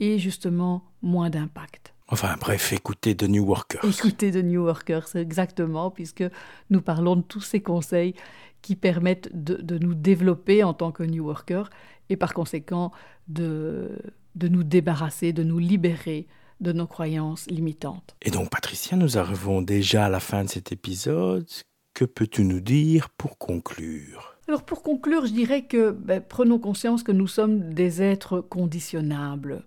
et 0.00 0.18
justement 0.18 0.84
moins 1.02 1.30
d'impact. 1.30 1.94
Enfin 2.08 2.36
bref, 2.38 2.72
écoutez 2.72 3.16
The 3.16 3.24
New 3.24 3.44
Workers. 3.44 3.84
Écoutez 3.84 4.32
The 4.32 4.44
New 4.44 4.64
Workers, 4.64 5.16
exactement, 5.16 5.90
puisque 5.90 6.24
nous 6.68 6.82
parlons 6.82 7.16
de 7.16 7.22
tous 7.22 7.40
ces 7.40 7.60
conseils 7.60 8.14
qui 8.60 8.76
permettent 8.76 9.30
de, 9.32 9.78
nous 9.78 9.94
développer 9.94 10.62
en 10.62 10.74
tant 10.74 10.92
que 10.92 11.02
New 11.02 11.24
Worker 11.24 11.70
et 12.10 12.16
par 12.16 12.34
conséquent 12.34 12.92
de, 13.28 13.98
de 14.34 14.48
nous 14.48 14.62
débarrasser, 14.62 15.32
de 15.32 15.42
nous 15.42 15.58
libérer 15.58 16.26
de 16.60 16.72
nos 16.72 16.86
croyances 16.86 17.46
limitantes. 17.48 18.14
Et 18.22 18.30
donc 18.30 18.50
Patricia, 18.50 18.96
nous 18.96 19.18
arrivons 19.18 19.62
déjà 19.62 20.06
à 20.06 20.08
la 20.08 20.20
fin 20.20 20.44
de 20.44 20.48
cet 20.48 20.70
épisode. 20.70 21.48
Que 21.92 22.04
peux-tu 22.04 22.44
nous 22.44 22.60
dire 22.60 23.10
pour 23.10 23.36
conclure? 23.36 24.36
Alors 24.48 24.62
pour 24.64 24.82
conclure, 24.82 25.26
je 25.26 25.32
dirais 25.32 25.62
que 25.62 25.90
ben, 25.90 26.22
prenons 26.26 26.58
conscience 26.58 27.02
que 27.02 27.12
nous 27.12 27.26
sommes 27.26 27.74
des 27.74 28.00
êtres 28.00 28.40
conditionnables. 28.40 29.64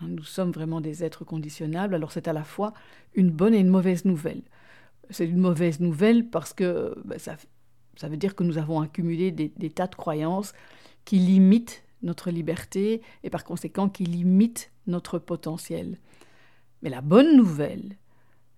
Hein, 0.00 0.08
nous 0.08 0.24
sommes 0.24 0.50
vraiment 0.50 0.80
des 0.80 1.04
êtres 1.04 1.24
conditionnables, 1.24 1.94
alors 1.94 2.12
c'est 2.12 2.28
à 2.28 2.32
la 2.32 2.44
fois 2.44 2.72
une 3.14 3.30
bonne 3.30 3.54
et 3.54 3.58
une 3.58 3.68
mauvaise 3.68 4.04
nouvelle. 4.04 4.42
C'est 5.10 5.26
une 5.26 5.38
mauvaise 5.38 5.80
nouvelle 5.80 6.28
parce 6.28 6.52
que 6.52 6.94
ben, 7.04 7.18
ça, 7.18 7.36
veut 8.08 8.16
dire 8.16 8.34
que 8.34 8.44
nous 8.44 8.58
avons 8.58 8.80
accumulé 8.80 9.32
des, 9.32 9.48
des, 9.48 9.70
tas 9.70 9.88
de 9.88 9.96
croyances 9.96 10.52
qui 11.04 11.18
limitent 11.18 11.82
notre 12.02 12.30
liberté 12.30 13.02
et 13.24 13.30
par 13.30 13.44
conséquent 13.44 13.88
qui 13.88 14.04
limitent 14.04 14.70
notre 14.86 15.18
potentiel. 15.18 15.98
Mais 16.82 16.90
la 16.90 17.00
bonne 17.02 17.36
nouvelle, 17.36 17.96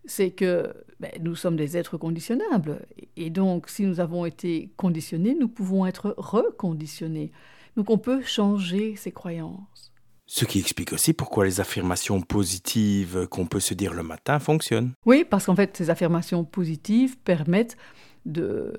c'est 0.05 0.31
que 0.31 0.73
ben, 1.01 1.11
nous 1.21 1.35
sommes 1.35 1.57
des 1.57 1.77
êtres 1.77 1.97
conditionnables. 1.97 2.87
Et 3.17 3.31
donc, 3.31 3.69
si 3.69 3.85
nous 3.85 4.01
avons 4.01 4.27
été 4.27 4.73
conditionnés, 4.77 5.35
nous 5.35 5.49
pouvons 5.49 5.87
être 5.87 6.15
reconditionnés. 6.17 7.33
Donc, 7.77 7.91
on 7.91 7.99
peut 7.99 8.23
changer 8.23 8.97
ses 8.97 9.13
croyances. 9.13 9.93
Ce 10.35 10.47
qui 10.47 10.61
explique 10.61 10.95
aussi 10.95 11.13
pourquoi 11.13 11.45
les 11.45 11.61
affirmations 11.61 12.23
positives 12.23 13.27
qu'on 13.27 13.45
peut 13.45 13.61
se 13.61 13.75
dire 13.75 13.93
le 13.93 14.03
matin 14.03 14.39
fonctionnent. 14.39 14.93
Oui, 15.05 15.27
parce 15.29 15.45
qu'en 15.45 15.55
fait, 15.55 15.77
ces 15.77 15.91
affirmations 15.91 16.43
positives 16.43 17.19
permettent 17.19 17.77
de, 18.25 18.73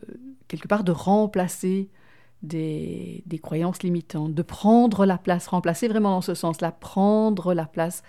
quelque 0.47 0.67
part, 0.67 0.83
de 0.83 0.91
remplacer 0.91 1.91
des, 2.41 3.21
des, 3.27 3.37
croyances 3.37 3.83
limitantes, 3.83 4.33
de 4.33 4.41
prendre 4.41 5.05
la 5.05 5.19
place, 5.19 5.45
remplacer 5.45 5.87
vraiment 5.87 6.09
dans 6.09 6.21
ce 6.21 6.33
sens-là, 6.33 6.71
prendre 6.71 7.53
la 7.53 7.67
place 7.67 8.01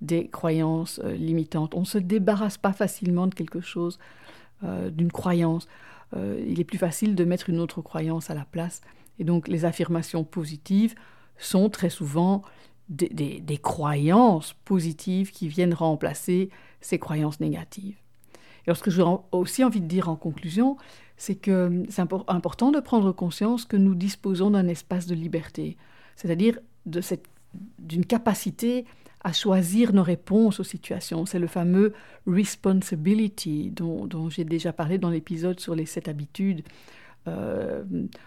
des 0.00 0.28
croyances 0.28 1.00
euh, 1.02 1.16
limitantes. 1.16 1.74
On 1.74 1.80
ne 1.80 1.86
se 1.86 1.98
débarrasse 1.98 2.58
pas 2.58 2.72
facilement 2.72 3.26
de 3.26 3.34
quelque 3.34 3.60
chose, 3.60 3.98
euh, 4.62 4.88
d'une 4.90 5.10
croyance. 5.10 5.66
Euh, 6.16 6.40
il 6.46 6.60
est 6.60 6.64
plus 6.64 6.78
facile 6.78 7.16
de 7.16 7.24
mettre 7.24 7.50
une 7.50 7.58
autre 7.58 7.82
croyance 7.82 8.30
à 8.30 8.34
la 8.34 8.44
place. 8.44 8.82
Et 9.18 9.24
donc 9.24 9.48
les 9.48 9.64
affirmations 9.64 10.22
positives 10.22 10.94
sont 11.38 11.68
très 11.70 11.90
souvent 11.90 12.44
des, 12.88 13.58
croyances 13.62 14.54
positives 14.64 15.30
qui 15.30 15.48
viennent 15.48 15.74
remplacer 15.74 16.50
ces 16.80 16.98
croyances 16.98 17.40
négatives. 17.40 17.96
Et 18.66 18.74
ce 18.74 18.82
que 18.82 18.90
j'ai 18.90 19.04
aussi 19.32 19.64
envie 19.64 19.80
de 19.80 19.86
dire 19.86 20.08
en 20.08 20.16
conclusion, 20.16 20.76
c'est 21.16 21.34
que 21.34 21.84
c'est 21.88 22.02
important 22.28 22.70
de 22.70 22.80
prendre 22.80 23.12
conscience 23.12 23.64
que 23.64 23.76
nous 23.76 23.94
disposons 23.94 24.50
d'un 24.50 24.68
espace 24.68 25.06
de 25.06 25.14
liberté, 25.14 25.76
c'est-à-dire 26.16 26.58
d'une 26.86 28.04
capacité 28.04 28.84
à 29.22 29.32
choisir 29.32 29.94
nos 29.94 30.02
réponses 30.02 30.60
aux 30.60 30.64
situations. 30.64 31.24
C'est 31.24 31.38
le 31.38 31.46
fameux 31.46 31.94
responsibility 32.26 33.70
dont, 33.70 34.28
j'ai 34.28 34.44
déjà 34.44 34.72
parlé 34.72 34.98
dans 34.98 35.10
l'épisode 35.10 35.60
sur 35.60 35.74
les 35.74 35.86
sept 35.86 36.08
habitudes. 36.08 36.62
Euh, 37.26 37.82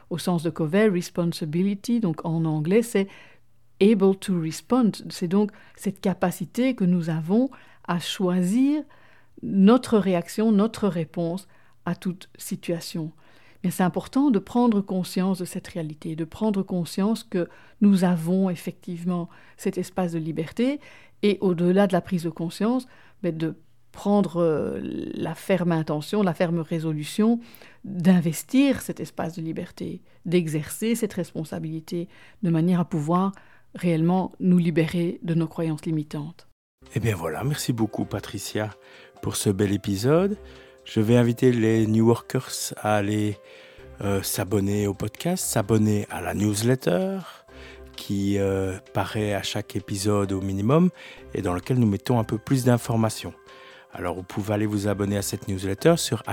au 0.10 0.18
sens 0.18 0.42
de 0.42 0.50
Covey, 0.50 0.88
responsibility, 0.88 2.00
donc 2.00 2.26
en 2.26 2.46
anglais, 2.46 2.82
c'est 2.82 3.08
able 3.82 4.16
to 4.16 4.40
respond. 4.40 4.92
C'est 5.10 5.28
donc 5.28 5.52
cette 5.76 6.02
capacité 6.02 6.76
que 6.76 6.84
nous 6.84 7.10
avons 7.10 7.50
à 7.88 8.00
choisir 8.00 8.84
notre 9.44 9.98
réaction, 9.98 10.52
notre 10.52 10.88
réponse 10.88 11.48
à 11.86 11.96
toute 11.96 12.30
situation. 12.38 13.12
Mais 13.64 13.72
c'est 13.72 13.84
important 13.84 14.30
de 14.30 14.40
prendre 14.40 14.82
conscience 14.82 15.40
de 15.40 15.46
cette 15.46 15.68
réalité, 15.68 16.16
de 16.16 16.26
prendre 16.26 16.64
conscience 16.64 17.24
que 17.24 17.50
nous 17.82 18.04
avons 18.04 18.50
effectivement 18.50 19.30
cet 19.58 19.78
espace 19.78 20.12
de 20.12 20.20
liberté 20.20 20.80
et 21.24 21.38
au-delà 21.42 21.88
de 21.88 21.94
la 21.94 22.02
prise 22.02 22.24
de 22.24 22.30
conscience, 22.30 22.88
mais 23.24 23.32
de 23.32 23.56
prendre 23.92 24.38
euh, 24.38 24.80
la 25.16 25.34
ferme 25.34 25.72
intention, 25.72 26.22
la 26.22 26.36
ferme 26.36 26.60
résolution 26.60 27.40
d'investir 27.84 28.82
cet 28.82 29.00
espace 29.00 29.36
de 29.36 29.42
liberté, 29.42 30.02
d'exercer 30.26 30.94
cette 30.94 31.14
responsabilité 31.14 32.08
de 32.44 32.52
manière 32.52 32.80
à 32.80 32.86
pouvoir 32.86 33.32
réellement 33.76 34.32
nous 34.40 34.58
libérer 34.58 35.20
de 35.24 35.34
nos 35.34 35.48
croyances 35.48 35.86
limitantes. 35.86 36.48
Eh 36.96 37.00
bien 37.00 37.16
voilà, 37.16 37.44
merci 37.44 37.74
beaucoup 37.74 38.06
Patricia 38.06 38.70
pour 39.22 39.36
ce 39.36 39.50
bel 39.50 39.74
épisode. 39.74 40.38
Je 40.86 41.02
vais 41.02 41.18
inviter 41.18 41.52
les 41.52 41.86
New 41.86 42.08
Workers 42.08 42.74
à 42.78 42.96
aller 42.96 43.38
euh, 44.02 44.22
s'abonner 44.22 44.88
au 44.88 44.94
podcast, 44.94 45.44
s'abonner 45.44 46.08
à 46.10 46.22
la 46.22 46.34
newsletter 46.34 47.20
qui 47.96 48.38
euh, 48.38 48.78
paraît 48.94 49.34
à 49.34 49.44
chaque 49.44 49.76
épisode 49.76 50.32
au 50.32 50.40
minimum 50.40 50.92
et 51.34 51.42
dans 51.42 51.54
lequel 51.54 51.78
nous 51.78 51.88
mettons 51.88 52.20
un 52.20 52.24
peu 52.24 52.38
plus 52.38 52.64
d'informations. 52.64 53.34
Alors 53.92 54.16
vous 54.16 54.24
pouvez 54.24 54.54
aller 54.54 54.66
vous 54.66 54.88
abonner 54.88 55.18
à 55.18 55.22
cette 55.22 55.48
newsletter 55.48 55.98
sur 55.98 56.24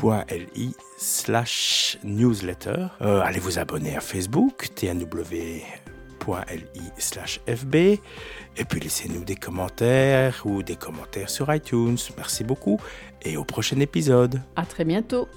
http://tnw.li 0.00 0.74
slash 0.96 1.98
newsletter. 2.04 2.86
Euh, 3.00 3.20
allez 3.20 3.40
vous 3.40 3.58
abonner 3.58 3.96
à 3.96 4.00
Facebook, 4.00 4.68
tnw.li 4.74 5.62
slash 6.98 7.40
fb. 7.46 7.74
Et 7.74 8.64
puis 8.68 8.80
laissez-nous 8.80 9.24
des 9.24 9.36
commentaires 9.36 10.42
ou 10.44 10.62
des 10.62 10.76
commentaires 10.76 11.30
sur 11.30 11.52
iTunes. 11.54 11.98
Merci 12.16 12.44
beaucoup 12.44 12.78
et 13.22 13.36
au 13.36 13.44
prochain 13.44 13.80
épisode. 13.80 14.40
À 14.56 14.64
très 14.64 14.84
bientôt. 14.84 15.28